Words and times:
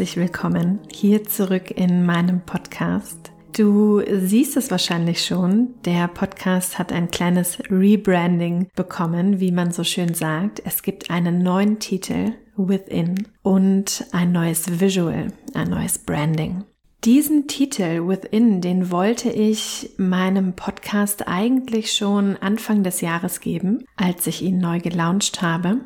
herzlich 0.00 0.16
willkommen 0.16 0.78
hier 0.90 1.24
zurück 1.24 1.72
in 1.72 2.06
meinem 2.06 2.40
Podcast. 2.40 3.32
Du 3.54 4.00
siehst 4.10 4.56
es 4.56 4.70
wahrscheinlich 4.70 5.22
schon, 5.22 5.74
der 5.84 6.08
Podcast 6.08 6.78
hat 6.78 6.90
ein 6.90 7.10
kleines 7.10 7.58
Rebranding 7.68 8.70
bekommen, 8.74 9.40
wie 9.40 9.52
man 9.52 9.72
so 9.72 9.84
schön 9.84 10.14
sagt. 10.14 10.62
Es 10.64 10.82
gibt 10.82 11.10
einen 11.10 11.42
neuen 11.42 11.80
Titel, 11.80 12.32
Within, 12.56 13.28
und 13.42 14.06
ein 14.12 14.32
neues 14.32 14.80
Visual, 14.80 15.34
ein 15.52 15.68
neues 15.68 15.98
Branding. 15.98 16.64
Diesen 17.04 17.46
Titel 17.46 18.08
Within, 18.08 18.62
den 18.62 18.90
wollte 18.90 19.28
ich 19.28 19.90
meinem 19.98 20.54
Podcast 20.54 21.28
eigentlich 21.28 21.92
schon 21.92 22.38
Anfang 22.38 22.84
des 22.84 23.02
Jahres 23.02 23.40
geben, 23.40 23.84
als 23.96 24.26
ich 24.26 24.40
ihn 24.40 24.60
neu 24.60 24.80
gelauncht 24.80 25.42
habe. 25.42 25.80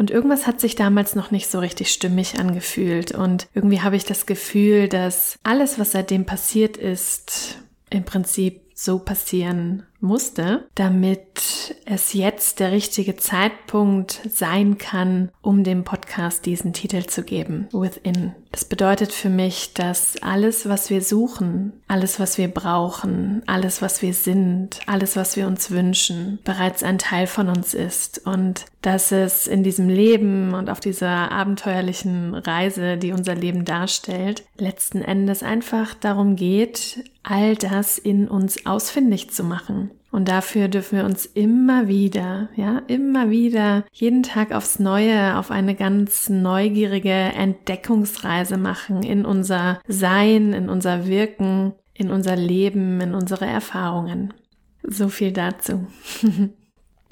Und 0.00 0.10
irgendwas 0.10 0.46
hat 0.46 0.62
sich 0.62 0.76
damals 0.76 1.14
noch 1.14 1.30
nicht 1.30 1.50
so 1.50 1.58
richtig 1.58 1.92
stimmig 1.92 2.38
angefühlt. 2.38 3.12
Und 3.12 3.48
irgendwie 3.52 3.82
habe 3.82 3.96
ich 3.96 4.06
das 4.06 4.24
Gefühl, 4.24 4.88
dass 4.88 5.38
alles, 5.42 5.78
was 5.78 5.92
seitdem 5.92 6.24
passiert 6.24 6.78
ist, 6.78 7.58
im 7.90 8.04
Prinzip 8.04 8.62
so 8.74 8.98
passieren 8.98 9.82
musste, 10.02 10.68
damit 10.74 11.76
es 11.84 12.12
jetzt 12.12 12.60
der 12.60 12.72
richtige 12.72 13.16
Zeitpunkt 13.16 14.20
sein 14.28 14.78
kann, 14.78 15.30
um 15.42 15.64
dem 15.64 15.84
Podcast 15.84 16.46
diesen 16.46 16.72
Titel 16.72 17.04
zu 17.04 17.22
geben, 17.22 17.68
Within. 17.72 18.34
Das 18.52 18.64
bedeutet 18.64 19.12
für 19.12 19.28
mich, 19.28 19.74
dass 19.74 20.20
alles, 20.22 20.68
was 20.68 20.90
wir 20.90 21.02
suchen, 21.02 21.72
alles, 21.86 22.18
was 22.18 22.36
wir 22.36 22.48
brauchen, 22.48 23.42
alles, 23.46 23.80
was 23.80 24.02
wir 24.02 24.12
sind, 24.12 24.80
alles, 24.86 25.14
was 25.14 25.36
wir 25.36 25.46
uns 25.46 25.70
wünschen, 25.70 26.40
bereits 26.42 26.82
ein 26.82 26.98
Teil 26.98 27.28
von 27.28 27.48
uns 27.48 27.74
ist 27.74 28.26
und 28.26 28.64
dass 28.82 29.12
es 29.12 29.46
in 29.46 29.62
diesem 29.62 29.88
Leben 29.88 30.54
und 30.54 30.68
auf 30.68 30.80
dieser 30.80 31.30
abenteuerlichen 31.30 32.34
Reise, 32.34 32.96
die 32.96 33.12
unser 33.12 33.36
Leben 33.36 33.64
darstellt, 33.64 34.44
letzten 34.56 35.02
Endes 35.02 35.44
einfach 35.44 35.94
darum 35.94 36.34
geht, 36.34 37.04
all 37.22 37.54
das 37.54 37.98
in 37.98 38.26
uns 38.26 38.66
ausfindig 38.66 39.30
zu 39.30 39.44
machen. 39.44 39.89
Und 40.10 40.28
dafür 40.28 40.68
dürfen 40.68 40.98
wir 40.98 41.04
uns 41.04 41.24
immer 41.24 41.86
wieder, 41.86 42.48
ja, 42.56 42.82
immer 42.88 43.30
wieder 43.30 43.84
jeden 43.92 44.22
Tag 44.22 44.52
aufs 44.52 44.80
Neue 44.80 45.38
auf 45.38 45.50
eine 45.50 45.76
ganz 45.76 46.28
neugierige 46.28 47.10
Entdeckungsreise 47.10 48.56
machen 48.56 49.02
in 49.04 49.24
unser 49.24 49.80
Sein, 49.86 50.52
in 50.52 50.68
unser 50.68 51.06
Wirken, 51.06 51.74
in 51.94 52.10
unser 52.10 52.34
Leben, 52.34 53.00
in 53.00 53.14
unsere 53.14 53.46
Erfahrungen. 53.46 54.34
So 54.82 55.08
viel 55.08 55.32
dazu. 55.32 55.86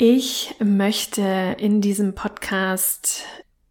Ich 0.01 0.55
möchte 0.61 1.57
in 1.59 1.81
diesem 1.81 2.15
Podcast 2.15 3.25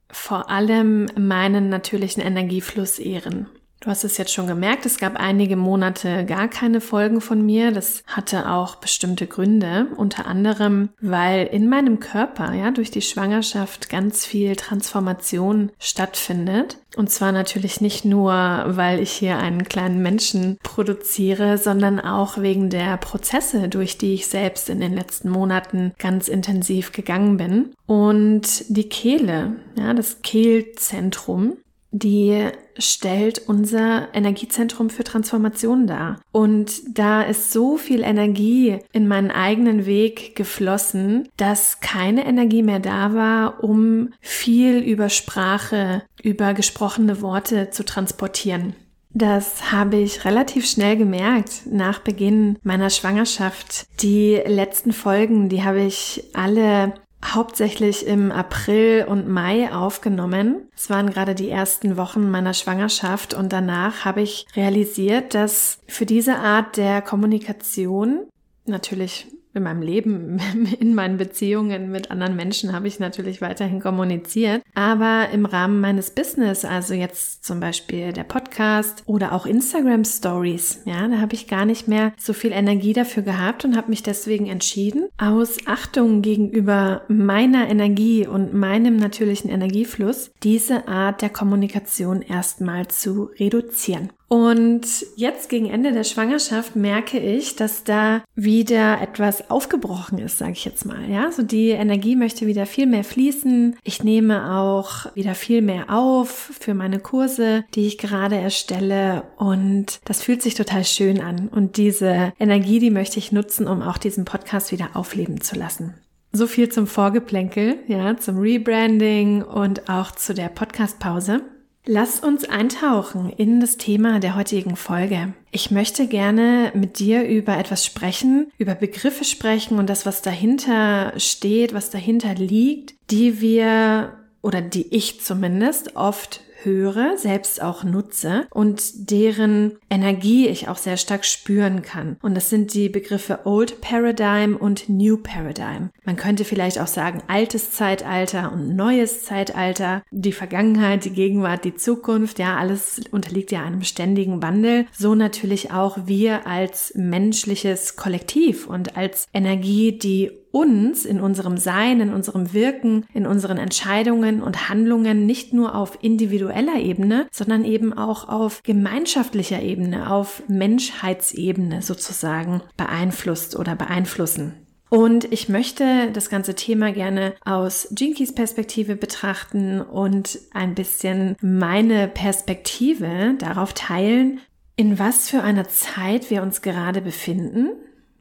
vor 0.10 0.50
allem 0.50 1.06
meinen 1.18 1.70
natürlichen 1.70 2.22
Energiefluss 2.22 3.00
ehren. 3.00 3.48
Du 3.88 3.92
hast 3.92 4.04
es 4.04 4.18
jetzt 4.18 4.34
schon 4.34 4.48
gemerkt, 4.48 4.86
es 4.86 4.98
gab 4.98 5.16
einige 5.16 5.56
Monate 5.56 6.26
gar 6.26 6.50
keine 6.50 6.82
Folgen 6.82 7.22
von 7.22 7.46
mir. 7.46 7.72
Das 7.72 8.04
hatte 8.06 8.52
auch 8.52 8.76
bestimmte 8.76 9.28
Gründe, 9.28 9.88
unter 9.96 10.26
anderem, 10.26 10.90
weil 11.00 11.48
in 11.48 11.70
meinem 11.70 12.02
Körper, 12.02 12.52
ja, 12.52 12.72
durch 12.72 12.92
die 12.92 13.02
Schwangerschaft 13.02 13.88
ganz 13.88 14.26
viel 14.26 14.58
Transformation 14.58 15.72
stattfindet. 15.80 16.80
Und 16.98 17.12
zwar 17.12 17.32
natürlich 17.32 17.80
nicht 17.80 18.04
nur, 18.04 18.34
weil 18.34 19.00
ich 19.00 19.12
hier 19.12 19.38
einen 19.38 19.64
kleinen 19.64 20.02
Menschen 20.02 20.58
produziere, 20.64 21.58
sondern 21.58 22.02
auch 22.02 22.40
wegen 22.40 22.70
der 22.70 22.98
Prozesse, 22.98 23.70
durch 23.70 23.98
die 23.98 24.16
ich 24.16 24.28
selbst 24.28 24.70
in 24.70 24.82
den 24.82 24.94
letzten 24.94 25.30
Monaten 25.30 25.94
ganz 25.98 26.28
intensiv 26.28 26.92
gegangen 26.92 27.38
bin. 27.38 27.74
Und 27.86 28.66
die 28.68 28.90
Kehle, 28.90 29.56
ja, 29.78 29.94
das 29.94 30.22
Kehlzentrum, 30.24 31.56
die 31.92 32.50
stellt 32.78 33.48
unser 33.48 34.14
Energiezentrum 34.14 34.90
für 34.90 35.04
Transformation 35.04 35.88
dar. 35.88 36.20
Und 36.32 36.98
da 36.98 37.22
ist 37.22 37.52
so 37.52 37.78
viel 37.78 38.04
Energie 38.04 38.80
in 38.92 39.08
meinen 39.08 39.32
eigenen 39.32 39.86
Weg 39.86 40.36
geflossen, 40.36 41.28
dass 41.38 41.80
keine 41.80 42.26
Energie 42.26 42.64
mehr 42.64 42.80
da 42.80 43.14
war, 43.14 43.64
um 43.64 44.14
viel 44.22 44.80
über 44.80 45.10
Sprache, 45.10 46.04
über 46.22 46.54
gesprochene 46.54 47.22
Worte 47.22 47.70
zu 47.72 47.84
transportieren. 47.84 48.76
Das 49.14 49.72
habe 49.72 49.98
ich 49.98 50.26
relativ 50.26 50.70
schnell 50.70 50.96
gemerkt 50.96 51.62
nach 51.66 52.00
Beginn 52.00 52.60
meiner 52.62 52.92
Schwangerschaft. 52.92 53.88
Die 54.02 54.36
letzten 54.46 54.94
Folgen, 54.94 55.50
die 55.50 55.64
habe 55.64 55.82
ich 55.82 56.24
alle 56.34 56.94
hauptsächlich 57.34 58.06
im 58.06 58.32
April 58.32 59.06
und 59.08 59.28
Mai 59.28 59.74
aufgenommen. 59.74 60.68
Es 60.76 60.90
waren 60.90 61.10
gerade 61.10 61.36
die 61.36 61.50
ersten 61.50 61.98
Wochen 61.98 62.30
meiner 62.30 62.54
Schwangerschaft 62.54 63.34
und 63.34 63.54
danach 63.54 64.06
habe 64.06 64.22
ich 64.22 64.46
realisiert, 64.56 65.34
dass 65.34 65.80
für 65.88 66.06
diese 66.06 66.38
Art 66.38 66.78
der 66.78 67.02
Kommunikation 67.02 68.28
natürlich 68.66 69.28
in 69.58 69.64
meinem 69.64 69.82
Leben, 69.82 70.40
in 70.80 70.96
meinen 70.96 71.18
Beziehungen 71.18 71.92
mit 71.92 72.12
anderen 72.12 72.36
Menschen 72.36 72.74
habe 72.74 72.88
ich 72.88 73.00
natürlich 73.00 73.42
weiterhin 73.42 73.80
kommuniziert. 73.80 74.64
Aber 74.74 75.30
im 75.34 75.46
Rahmen 75.46 75.82
meines 75.82 76.12
Business, 76.12 76.66
also 76.66 76.94
jetzt 76.94 77.44
zum 77.44 77.60
Beispiel 77.60 78.14
der 78.14 78.24
Podcast 78.24 79.04
oder 79.06 79.34
auch 79.34 79.46
Instagram 79.46 80.06
Stories, 80.06 80.82
ja, 80.86 81.08
da 81.08 81.20
habe 81.20 81.34
ich 81.34 81.48
gar 81.48 81.66
nicht 81.66 81.88
mehr 81.88 82.14
so 82.18 82.34
viel 82.34 82.52
Energie 82.52 82.94
dafür 82.94 83.24
gehabt 83.24 83.66
und 83.66 83.76
habe 83.76 83.90
mich 83.90 84.04
deswegen 84.04 84.48
entschieden, 84.48 85.10
aus 85.18 85.58
Achtung 85.66 86.22
gegenüber 86.22 87.02
meiner 87.08 87.70
Energie 87.70 88.28
und 88.28 88.54
meinem 88.54 88.98
natürlichen 88.98 89.50
Energiefluss, 89.50 90.32
diese 90.44 90.88
Art 90.88 91.22
der 91.22 91.30
Kommunikation 91.30 92.22
erstmal 92.22 92.88
zu 92.88 93.30
reduzieren. 93.40 94.10
Und 94.30 94.86
jetzt 95.16 95.50
gegen 95.50 95.70
Ende 95.70 95.94
der 95.94 96.04
Schwangerschaft 96.04 96.76
merke 96.76 97.18
ich, 97.18 97.56
dass 97.56 97.86
da 97.86 98.24
wieder 98.36 99.02
etwas 99.02 99.50
aufgebrochen 99.50 100.18
ist, 100.18 100.38
sage 100.38 100.52
ich 100.52 100.66
jetzt 100.66 100.86
mal. 100.86 101.10
Ja, 101.10 101.32
so 101.32 101.44
die 101.44 101.70
Energie 101.70 102.18
möchte 102.18 102.46
wieder 102.46 102.66
viel 102.66 102.88
mehr 102.88 103.06
fließen. 103.06 103.78
Ich 103.84 104.04
nehme 104.04 104.58
auch 104.58 105.16
wieder 105.16 105.34
viel 105.34 105.62
mehr 105.62 105.90
auf 105.90 106.52
für 106.60 106.74
meine 106.74 107.00
Kurse, 107.00 107.64
die 107.74 107.88
ich 107.88 107.98
gerade 107.98 108.36
erstelle. 108.36 109.24
Und 109.38 110.02
das 110.04 110.22
fühlt 110.22 110.42
sich 110.42 110.56
total 110.56 110.84
schön 110.84 111.22
an. 111.22 111.48
Und 111.48 111.78
diese 111.78 112.34
Energie, 112.38 112.80
die 112.80 112.92
möchte 112.92 113.20
ich 113.20 113.32
nutzen, 113.32 113.66
um 113.66 113.82
auch 113.82 113.98
diesen 113.98 114.26
Podcast 114.26 114.74
wieder 114.74 114.90
aufleben 114.94 115.40
zu 115.40 115.56
lassen. 115.56 115.94
So 116.34 116.48
viel 116.48 116.68
zum 116.68 116.86
Vorgeplänkel, 116.86 117.78
ja, 117.88 118.18
zum 118.18 118.40
Rebranding 118.40 119.42
und 119.42 119.90
auch 119.90 120.12
zu 120.12 120.34
der 120.34 120.50
Podcastpause. 120.50 121.42
Lass 121.90 122.20
uns 122.20 122.44
eintauchen 122.44 123.30
in 123.30 123.62
das 123.62 123.78
Thema 123.78 124.20
der 124.20 124.36
heutigen 124.36 124.76
Folge. 124.76 125.34
Ich 125.52 125.72
möchte 125.72 126.08
gerne 126.08 126.74
mit 126.76 127.00
dir 127.00 127.24
über 127.24 127.58
etwas 127.58 127.86
sprechen, 127.86 128.52
über 128.58 128.76
Begriffe 128.76 129.24
sprechen 129.24 129.80
und 129.80 129.90
das, 129.90 130.06
was 130.06 130.22
dahinter 130.22 131.14
steht, 131.18 131.74
was 131.74 131.90
dahinter 131.90 132.34
liegt, 132.36 132.96
die 133.10 133.40
wir 133.40 134.18
oder 134.42 134.62
die 134.62 134.94
ich 134.94 135.22
zumindest 135.22 135.96
oft 135.96 136.42
höre, 136.64 137.18
selbst 137.18 137.62
auch 137.62 137.84
nutze 137.84 138.48
und 138.52 139.12
deren 139.12 139.78
Energie 139.90 140.48
ich 140.48 140.68
auch 140.68 140.78
sehr 140.78 140.98
stark 140.98 141.26
spüren 141.26 141.82
kann. 141.82 142.18
Und 142.22 142.36
das 142.36 142.50
sind 142.50 142.74
die 142.74 142.90
Begriffe 142.90 143.40
Old 143.46 143.82
Paradigm 143.82 144.56
und 144.56 144.90
New 144.90 145.18
Paradigm. 145.18 145.90
Man 146.04 146.16
könnte 146.16 146.46
vielleicht 146.46 146.80
auch 146.80 146.88
sagen 146.88 147.22
altes 147.28 147.72
Zeitalter 147.72 148.52
und 148.52 148.76
neues 148.76 149.24
Zeitalter, 149.24 150.04
die 150.12 150.32
Vergangenheit, 150.32 151.06
die 151.06 151.12
Gegenwart, 151.12 151.66
die 151.66 151.76
Zukunft, 151.76 152.40
ja, 152.40 152.58
alles 152.58 153.02
unterliegt 153.12 153.52
ja 153.52 153.64
einem 153.64 153.84
ständigen 153.84 154.42
Wandel. 154.42 154.86
So 154.92 155.16
natürlich 155.16 155.72
auch 155.72 155.98
wir 156.06 156.48
als 156.48 156.94
menschliches 156.96 157.96
Kollektiv 157.96 158.68
und 158.68 158.98
als 158.98 159.28
Energie, 159.34 159.98
die 159.98 160.32
uns 160.58 161.06
in 161.06 161.20
unserem 161.20 161.58
Sein, 161.58 162.02
in 162.02 162.14
unserem 162.14 162.54
Wirken, 162.54 163.06
in 163.14 163.26
unseren 163.26 163.58
Entscheidungen 163.58 164.42
und 164.42 164.70
Handlungen 164.70 165.26
nicht 165.26 165.54
nur 165.54 165.76
auf 165.76 166.00
individueller 166.02 166.78
Ebene, 166.78 167.28
sondern 167.32 167.64
eben 167.66 167.94
auch 167.94 168.28
auf 168.28 168.62
gemeinschaftlicher 168.64 169.62
Ebene, 169.62 170.12
auf 170.12 170.44
Menschheitsebene 170.48 171.82
sozusagen 171.82 172.62
beeinflusst 172.76 173.58
oder 173.58 173.76
beeinflussen. 173.76 174.54
Und 174.90 175.32
ich 175.34 175.50
möchte 175.50 176.12
das 176.14 176.30
ganze 176.30 176.56
Thema 176.56 176.94
gerne 176.94 177.34
aus 177.44 177.90
Jinkies 177.98 178.34
Perspektive 178.34 178.96
betrachten 178.96 179.82
und 179.82 180.40
ein 180.54 180.76
bisschen 180.76 181.36
meine 181.42 182.08
Perspektive 182.08 183.36
darauf 183.38 183.74
teilen, 183.74 184.40
in 184.78 184.98
was 184.98 185.30
für 185.30 185.42
einer 185.42 185.68
Zeit 185.68 186.30
wir 186.30 186.42
uns 186.42 186.62
gerade 186.62 187.02
befinden, 187.02 187.72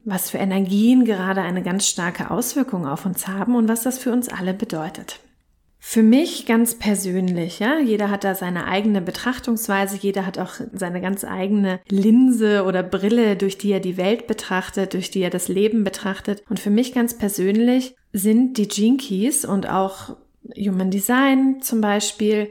was 0.06 0.30
für 0.30 0.38
Energien 0.38 1.04
gerade 1.04 1.42
eine 1.42 1.62
ganz 1.62 1.86
starke 1.86 2.30
Auswirkung 2.30 2.86
auf 2.86 3.04
uns 3.04 3.26
haben 3.26 3.56
und 3.56 3.68
was 3.68 3.82
das 3.82 3.98
für 3.98 4.12
uns 4.12 4.28
alle 4.28 4.54
bedeutet. 4.54 5.20
Für 5.78 6.02
mich 6.02 6.46
ganz 6.46 6.76
persönlich, 6.76 7.58
ja, 7.58 7.78
jeder 7.78 8.10
hat 8.10 8.24
da 8.24 8.34
seine 8.34 8.66
eigene 8.66 9.00
Betrachtungsweise, 9.00 9.98
jeder 10.00 10.24
hat 10.24 10.38
auch 10.38 10.54
seine 10.72 11.00
ganz 11.00 11.24
eigene 11.24 11.80
Linse 11.88 12.64
oder 12.64 12.82
Brille, 12.82 13.36
durch 13.36 13.58
die 13.58 13.72
er 13.72 13.80
die 13.80 13.96
Welt 13.96 14.26
betrachtet, 14.26 14.94
durch 14.94 15.10
die 15.10 15.20
er 15.20 15.30
das 15.30 15.48
Leben 15.48 15.84
betrachtet. 15.84 16.42
Und 16.48 16.60
für 16.60 16.70
mich 16.70 16.94
ganz 16.94 17.18
persönlich 17.18 17.94
sind 18.12 18.58
die 18.58 18.68
Jinkies 18.68 19.44
und 19.44 19.68
auch 19.68 20.16
Human 20.56 20.90
Design 20.90 21.62
zum 21.62 21.80
Beispiel 21.80 22.50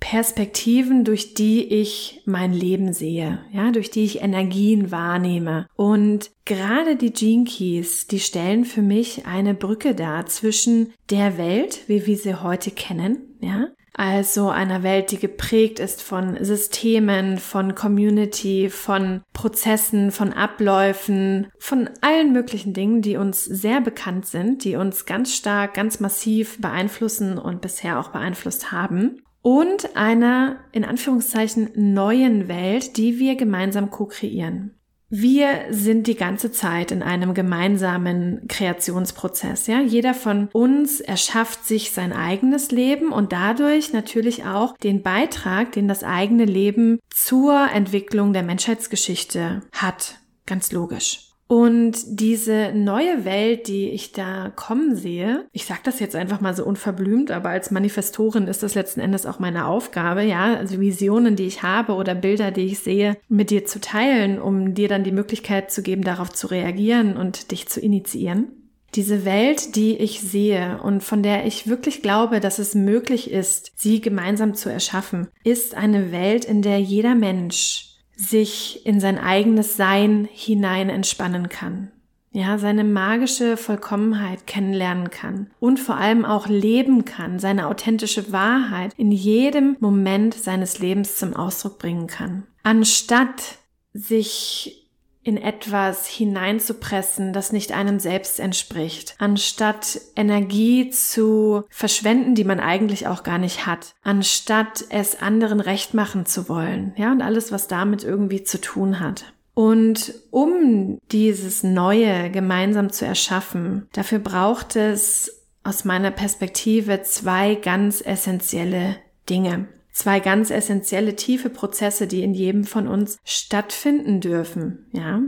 Perspektiven, 0.00 1.04
durch 1.04 1.34
die 1.34 1.64
ich 1.64 2.22
mein 2.26 2.52
Leben 2.52 2.92
sehe, 2.92 3.40
ja, 3.52 3.70
durch 3.70 3.90
die 3.90 4.04
ich 4.04 4.22
Energien 4.22 4.90
wahrnehme. 4.90 5.66
Und 5.74 6.30
gerade 6.44 6.96
die 6.96 7.12
Gene 7.12 7.44
Keys, 7.44 8.06
die 8.06 8.20
stellen 8.20 8.64
für 8.64 8.82
mich 8.82 9.26
eine 9.26 9.54
Brücke 9.54 9.94
dar 9.94 10.26
zwischen 10.26 10.92
der 11.10 11.38
Welt, 11.38 11.80
wie 11.88 12.06
wir 12.06 12.16
sie 12.16 12.42
heute 12.42 12.70
kennen, 12.70 13.36
ja, 13.40 13.68
also 13.98 14.50
einer 14.50 14.82
Welt, 14.82 15.10
die 15.10 15.18
geprägt 15.18 15.80
ist 15.80 16.02
von 16.02 16.36
Systemen, 16.44 17.38
von 17.38 17.74
Community, 17.74 18.68
von 18.68 19.22
Prozessen, 19.32 20.12
von 20.12 20.34
Abläufen, 20.34 21.46
von 21.58 21.88
allen 22.02 22.34
möglichen 22.34 22.74
Dingen, 22.74 23.00
die 23.00 23.16
uns 23.16 23.44
sehr 23.44 23.80
bekannt 23.80 24.26
sind, 24.26 24.64
die 24.64 24.76
uns 24.76 25.06
ganz 25.06 25.34
stark, 25.34 25.72
ganz 25.72 25.98
massiv 25.98 26.60
beeinflussen 26.60 27.38
und 27.38 27.62
bisher 27.62 27.98
auch 27.98 28.08
beeinflusst 28.08 28.70
haben 28.70 29.22
und 29.46 29.94
einer 29.94 30.56
in 30.72 30.84
Anführungszeichen 30.84 31.70
neuen 31.76 32.48
Welt, 32.48 32.96
die 32.96 33.20
wir 33.20 33.36
gemeinsam 33.36 33.92
co-kreieren. 33.92 34.72
Wir 35.08 35.66
sind 35.70 36.08
die 36.08 36.16
ganze 36.16 36.50
Zeit 36.50 36.90
in 36.90 37.00
einem 37.00 37.32
gemeinsamen 37.32 38.48
Kreationsprozess, 38.48 39.68
ja. 39.68 39.80
Jeder 39.80 40.14
von 40.14 40.48
uns 40.52 41.00
erschafft 41.00 41.64
sich 41.64 41.92
sein 41.92 42.12
eigenes 42.12 42.72
Leben 42.72 43.12
und 43.12 43.30
dadurch 43.30 43.92
natürlich 43.92 44.44
auch 44.44 44.76
den 44.78 45.04
Beitrag, 45.04 45.70
den 45.70 45.86
das 45.86 46.02
eigene 46.02 46.44
Leben 46.44 46.98
zur 47.08 47.70
Entwicklung 47.72 48.32
der 48.32 48.42
Menschheitsgeschichte 48.42 49.62
hat. 49.70 50.16
Ganz 50.46 50.72
logisch. 50.72 51.25
Und 51.48 52.20
diese 52.20 52.72
neue 52.74 53.24
Welt, 53.24 53.68
die 53.68 53.90
ich 53.90 54.10
da 54.10 54.50
kommen 54.56 54.96
sehe, 54.96 55.46
ich 55.52 55.64
sage 55.64 55.80
das 55.84 56.00
jetzt 56.00 56.16
einfach 56.16 56.40
mal 56.40 56.56
so 56.56 56.64
unverblümt, 56.64 57.30
aber 57.30 57.50
als 57.50 57.70
Manifestorin 57.70 58.48
ist 58.48 58.64
das 58.64 58.74
letzten 58.74 58.98
Endes 58.98 59.26
auch 59.26 59.38
meine 59.38 59.66
Aufgabe, 59.66 60.22
ja, 60.22 60.54
also 60.54 60.80
Visionen, 60.80 61.36
die 61.36 61.46
ich 61.46 61.62
habe 61.62 61.92
oder 61.92 62.16
Bilder, 62.16 62.50
die 62.50 62.66
ich 62.66 62.80
sehe, 62.80 63.16
mit 63.28 63.50
dir 63.50 63.64
zu 63.64 63.80
teilen, 63.80 64.40
um 64.40 64.74
dir 64.74 64.88
dann 64.88 65.04
die 65.04 65.12
Möglichkeit 65.12 65.70
zu 65.70 65.82
geben, 65.82 66.02
darauf 66.02 66.32
zu 66.32 66.48
reagieren 66.48 67.16
und 67.16 67.52
dich 67.52 67.68
zu 67.68 67.80
initiieren. 67.80 68.48
Diese 68.96 69.24
Welt, 69.24 69.76
die 69.76 69.96
ich 69.96 70.22
sehe 70.22 70.80
und 70.82 71.04
von 71.04 71.22
der 71.22 71.46
ich 71.46 71.68
wirklich 71.68 72.02
glaube, 72.02 72.40
dass 72.40 72.58
es 72.58 72.74
möglich 72.74 73.30
ist, 73.30 73.72
sie 73.76 74.00
gemeinsam 74.00 74.54
zu 74.54 74.68
erschaffen, 74.68 75.28
ist 75.44 75.76
eine 75.76 76.10
Welt, 76.10 76.44
in 76.44 76.62
der 76.62 76.80
jeder 76.80 77.14
Mensch 77.14 77.95
sich 78.16 78.84
in 78.86 78.98
sein 78.98 79.18
eigenes 79.18 79.76
Sein 79.76 80.28
hinein 80.32 80.88
entspannen 80.88 81.48
kann. 81.48 81.92
Ja, 82.32 82.58
seine 82.58 82.84
magische 82.84 83.56
Vollkommenheit 83.56 84.46
kennenlernen 84.46 85.10
kann 85.10 85.50
und 85.58 85.80
vor 85.80 85.96
allem 85.96 86.26
auch 86.26 86.48
leben 86.48 87.06
kann, 87.06 87.38
seine 87.38 87.66
authentische 87.66 88.30
Wahrheit 88.30 88.92
in 88.98 89.10
jedem 89.10 89.76
Moment 89.80 90.34
seines 90.34 90.78
Lebens 90.78 91.16
zum 91.16 91.34
Ausdruck 91.34 91.78
bringen 91.78 92.08
kann. 92.08 92.46
Anstatt 92.62 93.58
sich 93.94 94.85
in 95.26 95.36
etwas 95.36 96.06
hineinzupressen, 96.06 97.32
das 97.32 97.50
nicht 97.50 97.72
einem 97.72 97.98
selbst 97.98 98.38
entspricht, 98.38 99.16
anstatt 99.18 100.00
Energie 100.14 100.90
zu 100.90 101.64
verschwenden, 101.68 102.36
die 102.36 102.44
man 102.44 102.60
eigentlich 102.60 103.08
auch 103.08 103.24
gar 103.24 103.38
nicht 103.38 103.66
hat, 103.66 103.96
anstatt 104.04 104.84
es 104.88 105.20
anderen 105.20 105.58
recht 105.58 105.94
machen 105.94 106.26
zu 106.26 106.48
wollen, 106.48 106.94
ja, 106.96 107.10
und 107.10 107.22
alles, 107.22 107.50
was 107.50 107.66
damit 107.66 108.04
irgendwie 108.04 108.44
zu 108.44 108.60
tun 108.60 109.00
hat. 109.00 109.24
Und 109.52 110.14
um 110.30 110.98
dieses 111.10 111.64
Neue 111.64 112.30
gemeinsam 112.30 112.92
zu 112.92 113.04
erschaffen, 113.04 113.88
dafür 113.94 114.20
braucht 114.20 114.76
es 114.76 115.44
aus 115.64 115.84
meiner 115.84 116.12
Perspektive 116.12 117.02
zwei 117.02 117.56
ganz 117.56 118.00
essentielle 118.00 118.96
Dinge 119.28 119.66
zwei 119.96 120.20
ganz 120.20 120.50
essentielle 120.50 121.16
tiefe 121.16 121.48
Prozesse, 121.48 122.06
die 122.06 122.22
in 122.22 122.34
jedem 122.34 122.64
von 122.64 122.86
uns 122.86 123.18
stattfinden 123.24 124.20
dürfen, 124.20 124.86
ja. 124.92 125.22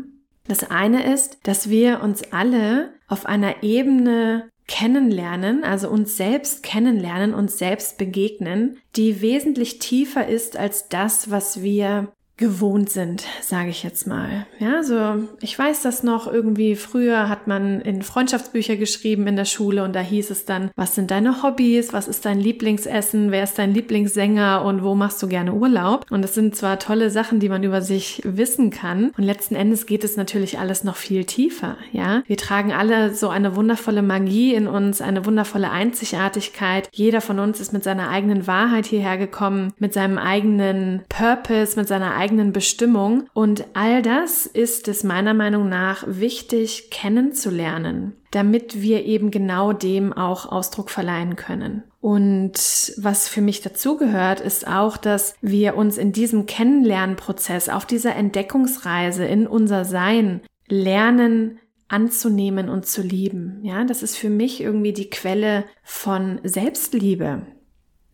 Das 0.47 0.71
eine 0.71 1.11
ist, 1.13 1.39
dass 1.43 1.71
wir 1.71 2.03
uns 2.03 2.33
alle 2.33 2.93
auf 3.07 3.27
einer 3.27 3.63
Ebene 3.63 4.51
kennenlernen, 4.67 5.65
also 5.65 5.89
uns 5.89 6.19
selbst 6.19 6.63
kennenlernen, 6.63 7.33
uns 7.33 7.57
selbst 7.57 7.97
begegnen, 7.97 8.79
die 8.97 9.23
wesentlich 9.23 9.79
tiefer 9.79 10.29
ist 10.29 10.59
als 10.59 10.89
das, 10.89 11.31
was 11.31 11.63
wir 11.63 12.13
gewohnt 12.39 12.89
sind, 12.89 13.25
sage 13.43 13.71
ich 13.71 13.83
jetzt 13.83 14.07
mal. 14.07 14.47
Ja, 14.61 14.85
so 14.85 15.29
ich 15.41 15.59
weiß 15.59 15.83
das 15.83 16.05
noch 16.05 16.33
irgendwie 16.33 16.77
früher 16.77 17.29
hat 17.29 17.49
man 17.49 17.81
in 17.81 18.03
Freundschaftsbücher 18.03 18.77
geschrieben 18.77 19.27
in 19.27 19.35
der 19.35 19.45
Schule 19.45 19.83
und 19.83 19.93
da 19.93 20.01
hieß 20.01 20.31
es 20.31 20.45
dann, 20.45 20.71
was 20.77 20.95
sind 20.95 21.11
deine 21.11 21.43
Hobbys, 21.43 21.93
was 21.93 22.07
ist 22.07 22.25
dein 22.25 22.39
Lieblingsessen, 22.39 23.33
wer 23.33 23.43
ist 23.43 23.59
dein 23.59 23.75
Lieblingssänger 23.75 24.65
und 24.65 24.85
wo 24.85 24.95
machst 24.95 25.21
du 25.21 25.27
gerne 25.27 25.53
Urlaub? 25.53 26.07
Und 26.11 26.23
das 26.23 26.35
sind 26.35 26.55
zwar 26.55 26.79
tolle 26.79 27.11
Sachen, 27.11 27.41
die 27.41 27.49
man 27.49 27.65
über 27.65 27.83
sich 27.83 28.23
wissen 28.25 28.71
kann 28.71 29.11
und 29.19 29.25
letzten 29.25 29.57
Endes 29.57 29.87
geht 29.87 30.05
es 30.05 30.17
natürlich 30.17 30.61
alles 30.61 30.85
noch 30.85 30.97
viel 30.97 31.25
tiefer, 31.25 31.77
ja? 31.93 32.23
Wir 32.29 32.37
tragen 32.37 32.73
alle 32.73 33.15
so 33.15 33.29
eine 33.31 33.57
wundervolle 33.57 34.03
Magie 34.03 34.55
in 34.55 34.69
uns, 34.69 35.01
eine 35.01 35.27
wundervolle 35.27 35.73
Einzigartigkeit. 35.73 36.89
Jeder 36.93 37.21
von 37.21 37.41
uns 37.41 37.59
ist 37.59 37.73
mit 37.73 37.83
seiner 37.83 38.11
eigenen 38.11 38.47
Wahrheit 38.47 38.87
hierher 38.87 39.19
gekommen, 39.19 39.73
mit 39.79 39.93
seinem 39.93 40.19
eigenen 40.19 41.03
Purpose, 41.09 41.77
mit 41.77 41.89
seiner 41.89 42.15
eigenen 42.15 42.28
eigenen 42.29 42.53
Bestimmung. 42.53 43.29
Und 43.33 43.65
all 43.75 44.03
das 44.03 44.47
ist 44.47 44.87
es 44.89 45.03
meiner 45.03 45.35
Meinung 45.35 45.69
nach 45.69 46.05
wichtig 46.07 46.91
kennenzulernen, 46.91 48.13
damit 48.31 48.83
wir 48.83 49.05
eben 49.07 49.31
genau 49.31 49.73
dem 49.73 50.13
auch 50.13 50.51
Ausdruck 50.51 50.91
verleihen 50.91 51.37
können. 51.37 51.85
Und 52.01 52.93
was 52.99 53.29
für 53.29 53.41
mich 53.41 53.63
dazugehört, 53.63 54.41
ist 54.41 54.69
auch, 54.69 54.97
dass 54.97 55.35
wir 55.41 55.77
uns 55.77 55.99
in 55.99 56.13
diesem 56.13 56.47
Kennenlernprozess, 56.47 57.69
auf 57.69 57.87
dieser 57.87 58.15
Entdeckungsreise 58.15 59.25
in 59.25 59.47
unser 59.47 59.85
Sein 59.85 60.43
lernen, 60.69 61.59
anzunehmen 61.89 62.69
und 62.69 62.87
zu 62.87 63.01
lieben. 63.01 63.61
Ja, 63.63 63.85
das 63.85 64.03
ist 64.03 64.17
für 64.17 64.29
mich 64.29 64.61
irgendwie 64.61 64.93
die 64.93 65.09
Quelle 65.09 65.65
von 65.83 66.39
Selbstliebe 66.45 67.47